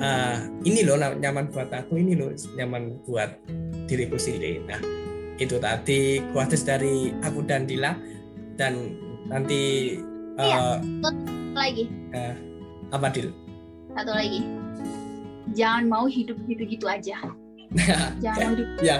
[0.00, 3.30] uh, ini loh nyaman buat aku ini loh nyaman buat
[3.86, 4.62] diriku sendiri.
[4.64, 4.80] Nah
[5.36, 7.92] itu tadi kuatis dari aku dan Dila
[8.56, 8.96] dan
[9.28, 9.94] nanti
[10.40, 10.58] uh, iya,
[11.52, 11.84] lagi.
[12.16, 12.34] uh,
[12.92, 13.28] apa Dil?
[13.92, 14.40] Satu lagi.
[15.56, 17.16] Jangan mau hidup gitu-gitu aja.
[18.24, 18.68] Jangan mau hidup.
[18.82, 18.96] Ya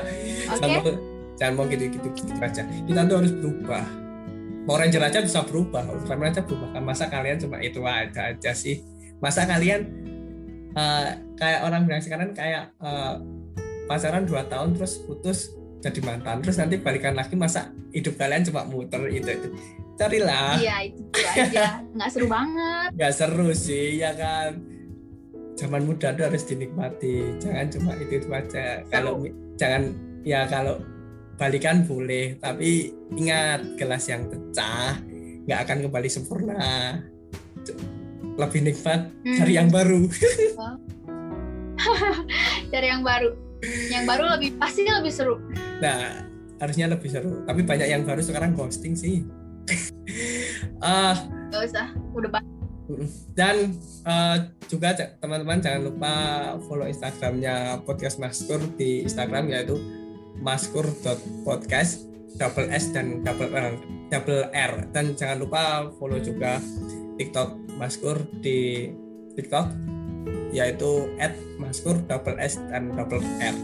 [0.50, 0.96] okay.
[1.36, 2.64] jangan mau gitu gitu gitu aja.
[2.64, 3.84] Kita tuh harus berubah.
[4.66, 5.84] Mau ranger aja bisa berubah.
[5.92, 6.72] Ultraman aja berubah.
[6.80, 8.80] Masa kalian cuma itu aja aja sih?
[9.20, 9.84] Masa kalian
[10.72, 13.20] uh, kayak orang bilang sekarang kayak uh,
[13.86, 15.52] pacaran 2 tahun terus putus
[15.86, 16.42] jadi mantan.
[16.42, 19.48] Terus nanti balikan lagi masa hidup kalian cuma muter itu itu.
[19.96, 20.58] Carilah.
[20.58, 21.80] Iya itu aja.
[21.94, 22.88] Nggak seru banget.
[22.98, 24.58] Nggak seru sih ya kan?
[25.56, 27.40] Zaman muda itu harus dinikmati.
[27.40, 28.82] Jangan cuma itu itu aja.
[28.90, 29.22] Kalau
[29.56, 29.94] jangan
[30.26, 30.82] ya kalau
[31.38, 34.98] balikan boleh tapi ingat gelas yang pecah
[35.46, 37.00] nggak akan kembali sempurna.
[38.36, 39.36] Lebih nikmat hmm.
[39.38, 40.02] cari yang baru.
[42.66, 45.40] Cari yang baru yang baru lebih pasti lebih seru.
[45.80, 46.24] Nah
[46.60, 47.44] harusnya lebih seru.
[47.44, 49.24] Tapi banyak yang baru sekarang ghosting sih.
[50.78, 51.16] Ah.
[51.16, 52.56] Uh, gak usah udah banyak
[53.34, 53.74] dan
[54.06, 56.12] uh, juga teman-teman jangan lupa
[56.70, 59.74] follow Instagramnya podcast Maskur di Instagram yaitu
[60.38, 62.06] maskur.podcast
[62.38, 63.74] double S dan double R,
[64.12, 64.72] double R.
[64.94, 66.62] Dan jangan lupa follow juga
[67.18, 68.92] TikTok Maskur di
[69.34, 69.95] TikTok
[70.56, 71.12] yaitu
[71.60, 73.56] @maskur double S dan double R.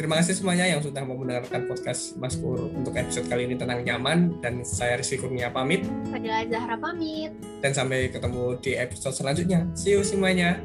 [0.00, 3.84] Terima kasih semuanya yang sudah mau mendengarkan podcast Mas Pur untuk episode kali ini tentang
[3.84, 5.84] nyaman dan saya Rizky Kurnia pamit.
[6.08, 7.36] Fadila Zahra pamit.
[7.60, 9.68] Dan sampai ketemu di episode selanjutnya.
[9.76, 10.56] See you semuanya.